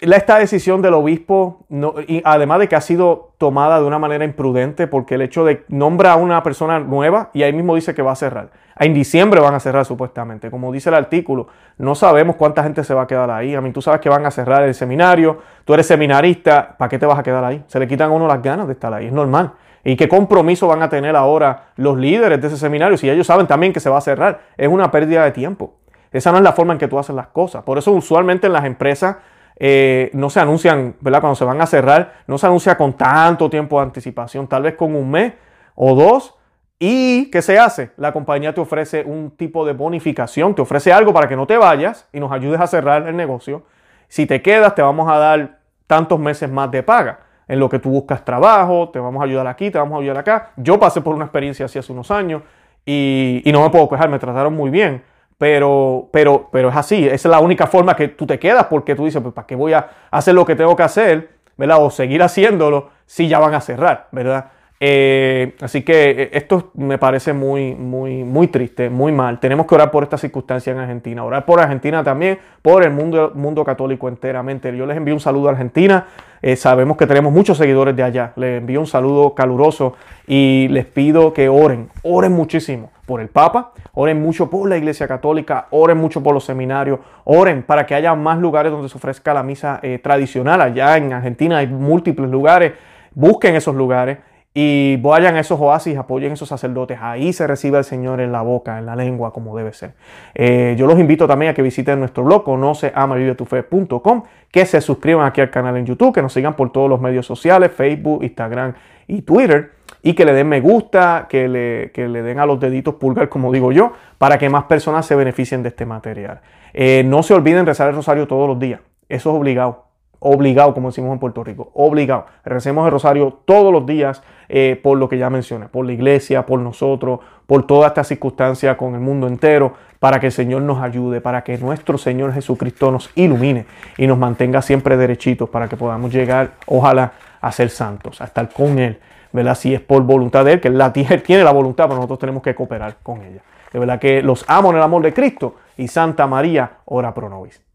esta 0.00 0.38
decisión 0.38 0.82
del 0.82 0.94
obispo, 0.94 1.64
y 2.06 2.20
además 2.24 2.58
de 2.58 2.68
que 2.68 2.76
ha 2.76 2.80
sido 2.80 3.32
tomada 3.38 3.80
de 3.80 3.86
una 3.86 3.98
manera 3.98 4.24
imprudente, 4.24 4.86
porque 4.86 5.14
el 5.14 5.22
hecho 5.22 5.44
de 5.44 5.64
nombra 5.68 6.12
a 6.12 6.16
una 6.16 6.42
persona 6.42 6.80
nueva 6.80 7.30
y 7.32 7.42
ahí 7.42 7.52
mismo 7.52 7.74
dice 7.74 7.94
que 7.94 8.02
va 8.02 8.12
a 8.12 8.16
cerrar. 8.16 8.50
En 8.78 8.92
diciembre 8.92 9.40
van 9.40 9.54
a 9.54 9.60
cerrar 9.60 9.86
supuestamente. 9.86 10.50
Como 10.50 10.70
dice 10.70 10.90
el 10.90 10.96
artículo, 10.96 11.48
no 11.78 11.94
sabemos 11.94 12.36
cuánta 12.36 12.62
gente 12.62 12.84
se 12.84 12.92
va 12.92 13.02
a 13.02 13.06
quedar 13.06 13.30
ahí. 13.30 13.54
A 13.54 13.62
mí 13.62 13.72
tú 13.72 13.80
sabes 13.80 14.00
que 14.00 14.10
van 14.10 14.26
a 14.26 14.30
cerrar 14.30 14.64
el 14.64 14.74
seminario, 14.74 15.38
tú 15.64 15.72
eres 15.72 15.86
seminarista, 15.86 16.76
¿para 16.76 16.90
qué 16.90 16.98
te 16.98 17.06
vas 17.06 17.18
a 17.18 17.22
quedar 17.22 17.42
ahí? 17.42 17.64
Se 17.66 17.78
le 17.78 17.88
quitan 17.88 18.10
a 18.10 18.14
uno 18.14 18.26
las 18.26 18.42
ganas 18.42 18.66
de 18.66 18.74
estar 18.74 18.92
ahí, 18.92 19.06
es 19.06 19.12
normal. 19.12 19.52
¿Y 19.82 19.96
qué 19.96 20.08
compromiso 20.08 20.66
van 20.66 20.82
a 20.82 20.88
tener 20.90 21.16
ahora 21.16 21.68
los 21.76 21.96
líderes 21.96 22.40
de 22.40 22.48
ese 22.48 22.58
seminario 22.58 22.98
si 22.98 23.08
ellos 23.08 23.26
saben 23.26 23.46
también 23.46 23.72
que 23.72 23.80
se 23.80 23.88
va 23.88 23.98
a 23.98 24.02
cerrar? 24.02 24.40
Es 24.58 24.68
una 24.68 24.90
pérdida 24.90 25.24
de 25.24 25.30
tiempo. 25.30 25.74
Esa 26.12 26.32
no 26.32 26.38
es 26.38 26.44
la 26.44 26.52
forma 26.52 26.72
en 26.72 26.78
que 26.78 26.88
tú 26.88 26.98
haces 26.98 27.14
las 27.14 27.28
cosas. 27.28 27.62
Por 27.62 27.78
eso 27.78 27.92
usualmente 27.92 28.46
en 28.46 28.52
las 28.52 28.64
empresas 28.64 29.16
eh, 29.58 30.10
no 30.12 30.28
se 30.28 30.40
anuncian, 30.40 30.96
¿verdad? 31.00 31.20
Cuando 31.20 31.36
se 31.36 31.44
van 31.44 31.60
a 31.60 31.66
cerrar, 31.66 32.12
no 32.26 32.36
se 32.36 32.46
anuncia 32.46 32.76
con 32.76 32.92
tanto 32.92 33.48
tiempo 33.48 33.78
de 33.78 33.86
anticipación, 33.86 34.46
tal 34.46 34.62
vez 34.62 34.74
con 34.74 34.94
un 34.94 35.10
mes 35.10 35.32
o 35.74 35.94
dos. 35.94 36.34
¿Y 36.78 37.30
qué 37.30 37.40
se 37.40 37.58
hace? 37.58 37.92
La 37.96 38.12
compañía 38.12 38.52
te 38.52 38.60
ofrece 38.60 39.02
un 39.02 39.30
tipo 39.30 39.64
de 39.64 39.72
bonificación, 39.72 40.54
te 40.54 40.60
ofrece 40.60 40.92
algo 40.92 41.14
para 41.14 41.26
que 41.26 41.34
no 41.34 41.46
te 41.46 41.56
vayas 41.56 42.06
y 42.12 42.20
nos 42.20 42.30
ayudes 42.32 42.60
a 42.60 42.66
cerrar 42.66 43.08
el 43.08 43.16
negocio. 43.16 43.62
Si 44.08 44.26
te 44.26 44.42
quedas, 44.42 44.74
te 44.74 44.82
vamos 44.82 45.10
a 45.10 45.16
dar 45.16 45.58
tantos 45.86 46.20
meses 46.20 46.50
más 46.50 46.70
de 46.70 46.82
paga. 46.82 47.20
En 47.48 47.60
lo 47.60 47.70
que 47.70 47.78
tú 47.78 47.88
buscas 47.88 48.24
trabajo, 48.24 48.90
te 48.90 48.98
vamos 48.98 49.22
a 49.22 49.24
ayudar 49.24 49.46
aquí, 49.46 49.70
te 49.70 49.78
vamos 49.78 49.96
a 49.96 50.00
ayudar 50.00 50.18
acá. 50.18 50.50
Yo 50.56 50.78
pasé 50.78 51.00
por 51.00 51.14
una 51.14 51.24
experiencia 51.24 51.64
así 51.64 51.78
hace 51.78 51.92
unos 51.92 52.10
años 52.10 52.42
y, 52.84 53.40
y 53.42 53.52
no 53.52 53.62
me 53.62 53.70
puedo 53.70 53.88
quejar, 53.88 54.10
me 54.10 54.18
trataron 54.18 54.52
muy 54.52 54.68
bien 54.68 55.02
pero, 55.38 56.08
pero, 56.12 56.48
pero 56.50 56.70
es 56.70 56.76
así, 56.76 57.06
es 57.06 57.24
la 57.24 57.40
única 57.40 57.66
forma 57.66 57.94
que 57.94 58.08
tú 58.08 58.26
te 58.26 58.38
quedas 58.38 58.66
porque 58.66 58.94
tú 58.94 59.04
dices, 59.04 59.22
pues 59.22 59.34
¿para 59.34 59.46
qué 59.46 59.54
voy 59.54 59.72
a 59.72 59.88
hacer 60.10 60.34
lo 60.34 60.44
que 60.44 60.56
tengo 60.56 60.74
que 60.74 60.82
hacer? 60.82 61.36
¿verdad? 61.56 61.82
O 61.82 61.90
seguir 61.90 62.22
haciéndolo 62.22 62.90
si 63.06 63.28
ya 63.28 63.38
van 63.38 63.54
a 63.54 63.60
cerrar, 63.60 64.08
¿verdad? 64.12 64.46
Eh, 64.78 65.56
así 65.62 65.82
que 65.82 66.10
eh, 66.10 66.30
esto 66.34 66.70
me 66.74 66.98
parece 66.98 67.32
muy, 67.32 67.74
muy, 67.74 68.24
muy 68.24 68.48
triste, 68.48 68.90
muy 68.90 69.10
mal. 69.10 69.40
Tenemos 69.40 69.66
que 69.66 69.74
orar 69.74 69.90
por 69.90 70.02
esta 70.02 70.18
circunstancia 70.18 70.70
en 70.72 70.78
Argentina, 70.78 71.24
orar 71.24 71.46
por 71.46 71.60
Argentina 71.60 72.04
también, 72.04 72.38
por 72.60 72.84
el 72.84 72.90
mundo, 72.90 73.32
mundo 73.34 73.64
católico 73.64 74.08
enteramente. 74.08 74.76
Yo 74.76 74.84
les 74.84 74.98
envío 74.98 75.14
un 75.14 75.20
saludo 75.20 75.48
a 75.48 75.52
Argentina. 75.52 76.06
Eh, 76.42 76.56
sabemos 76.56 76.98
que 76.98 77.06
tenemos 77.06 77.32
muchos 77.32 77.56
seguidores 77.56 77.96
de 77.96 78.02
allá. 78.02 78.32
Les 78.36 78.58
envío 78.58 78.80
un 78.80 78.86
saludo 78.86 79.34
caluroso 79.34 79.94
y 80.26 80.68
les 80.68 80.84
pido 80.84 81.32
que 81.32 81.48
oren, 81.48 81.88
oren 82.02 82.32
muchísimo 82.32 82.90
por 83.06 83.20
el 83.20 83.28
Papa, 83.28 83.72
oren 83.94 84.20
mucho 84.20 84.50
por 84.50 84.68
la 84.68 84.76
Iglesia 84.76 85.06
Católica, 85.06 85.68
oren 85.70 85.96
mucho 85.96 86.22
por 86.22 86.34
los 86.34 86.44
seminarios, 86.44 86.98
oren 87.24 87.62
para 87.62 87.86
que 87.86 87.94
haya 87.94 88.14
más 88.14 88.38
lugares 88.38 88.72
donde 88.72 88.88
se 88.88 88.96
ofrezca 88.96 89.32
la 89.32 89.42
misa 89.42 89.80
tradicional. 90.02 90.60
Allá 90.60 90.96
en 90.96 91.12
Argentina 91.12 91.58
hay 91.58 91.68
múltiples 91.68 92.28
lugares. 92.28 92.72
Busquen 93.14 93.54
esos 93.54 93.74
lugares 93.74 94.18
y 94.58 94.96
vayan 94.96 95.36
a 95.36 95.40
esos 95.40 95.60
oasis, 95.60 95.98
apoyen 95.98 96.32
esos 96.32 96.48
sacerdotes. 96.48 96.96
Ahí 97.02 97.34
se 97.34 97.46
recibe 97.46 97.76
al 97.76 97.84
Señor 97.84 98.22
en 98.22 98.32
la 98.32 98.40
boca, 98.40 98.78
en 98.78 98.86
la 98.86 98.96
lengua, 98.96 99.30
como 99.30 99.54
debe 99.54 99.74
ser. 99.74 99.92
Eh, 100.34 100.74
yo 100.78 100.86
los 100.86 100.98
invito 100.98 101.26
también 101.26 101.50
a 101.50 101.54
que 101.54 101.60
visiten 101.60 101.98
nuestro 101.98 102.24
blog, 102.24 102.42
conoceamavivetufe.com, 102.42 104.22
que 104.50 104.64
se 104.64 104.80
suscriban 104.80 105.26
aquí 105.26 105.42
al 105.42 105.50
canal 105.50 105.76
en 105.76 105.84
YouTube, 105.84 106.14
que 106.14 106.22
nos 106.22 106.32
sigan 106.32 106.54
por 106.56 106.72
todos 106.72 106.88
los 106.88 107.02
medios 107.02 107.26
sociales, 107.26 107.70
Facebook, 107.70 108.24
Instagram 108.24 108.72
y 109.06 109.20
Twitter, 109.20 109.72
y 110.02 110.14
que 110.14 110.24
le 110.24 110.32
den 110.32 110.48
me 110.48 110.62
gusta, 110.62 111.26
que 111.28 111.48
le, 111.48 111.92
le 111.94 112.22
den 112.22 112.38
a 112.38 112.46
los 112.46 112.58
deditos 112.58 112.94
pulgar, 112.94 113.28
como 113.28 113.52
digo 113.52 113.72
yo, 113.72 113.92
para 114.16 114.38
que 114.38 114.48
más 114.48 114.64
personas 114.64 115.04
se 115.04 115.14
beneficien 115.16 115.62
de 115.62 115.68
este 115.68 115.84
material. 115.84 116.40
Eh, 116.72 117.02
no 117.04 117.22
se 117.22 117.34
olviden 117.34 117.66
rezar 117.66 117.90
el 117.90 117.94
rosario 117.94 118.26
todos 118.26 118.48
los 118.48 118.58
días. 118.58 118.80
Eso 119.10 119.30
es 119.32 119.36
obligado 119.36 119.85
obligado, 120.18 120.74
como 120.74 120.88
decimos 120.88 121.12
en 121.12 121.18
Puerto 121.18 121.44
Rico, 121.44 121.70
obligado. 121.74 122.26
Recemos 122.44 122.84
el 122.86 122.92
rosario 122.92 123.40
todos 123.44 123.72
los 123.72 123.86
días 123.86 124.22
eh, 124.48 124.78
por 124.82 124.98
lo 124.98 125.08
que 125.08 125.18
ya 125.18 125.30
mencioné, 125.30 125.66
por 125.68 125.86
la 125.86 125.92
iglesia, 125.92 126.46
por 126.46 126.60
nosotros, 126.60 127.20
por 127.46 127.66
toda 127.66 127.88
esta 127.88 128.04
circunstancia 128.04 128.76
con 128.76 128.94
el 128.94 129.00
mundo 129.00 129.26
entero, 129.26 129.74
para 129.98 130.20
que 130.20 130.26
el 130.26 130.32
Señor 130.32 130.62
nos 130.62 130.82
ayude, 130.82 131.20
para 131.20 131.42
que 131.42 131.58
nuestro 131.58 131.98
Señor 131.98 132.32
Jesucristo 132.32 132.90
nos 132.92 133.10
ilumine 133.14 133.66
y 133.96 134.06
nos 134.06 134.18
mantenga 134.18 134.62
siempre 134.62 134.96
derechitos 134.96 135.48
para 135.48 135.68
que 135.68 135.76
podamos 135.76 136.12
llegar, 136.12 136.52
ojalá, 136.66 137.12
a 137.40 137.52
ser 137.52 137.70
santos, 137.70 138.20
a 138.20 138.24
estar 138.24 138.48
con 138.50 138.78
Él, 138.78 138.98
¿verdad? 139.32 139.54
Si 139.54 139.74
es 139.74 139.80
por 139.80 140.02
voluntad 140.02 140.44
de 140.44 140.54
Él, 140.54 140.60
que 140.60 140.70
la 140.70 140.92
tiene, 140.92 141.18
tiene 141.26 141.44
la 141.44 141.52
voluntad, 141.52 141.84
pero 141.84 141.96
nosotros 141.96 142.18
tenemos 142.18 142.42
que 142.42 142.54
cooperar 142.54 142.96
con 143.02 143.22
ella. 143.22 143.42
De 143.72 143.78
verdad 143.78 143.98
que 143.98 144.22
los 144.22 144.44
amo 144.48 144.70
en 144.70 144.76
el 144.76 144.82
amor 144.82 145.02
de 145.02 145.12
Cristo 145.12 145.56
y 145.76 145.88
Santa 145.88 146.26
María, 146.26 146.78
ora 146.84 147.12
pro 147.12 147.28
nobis. 147.28 147.65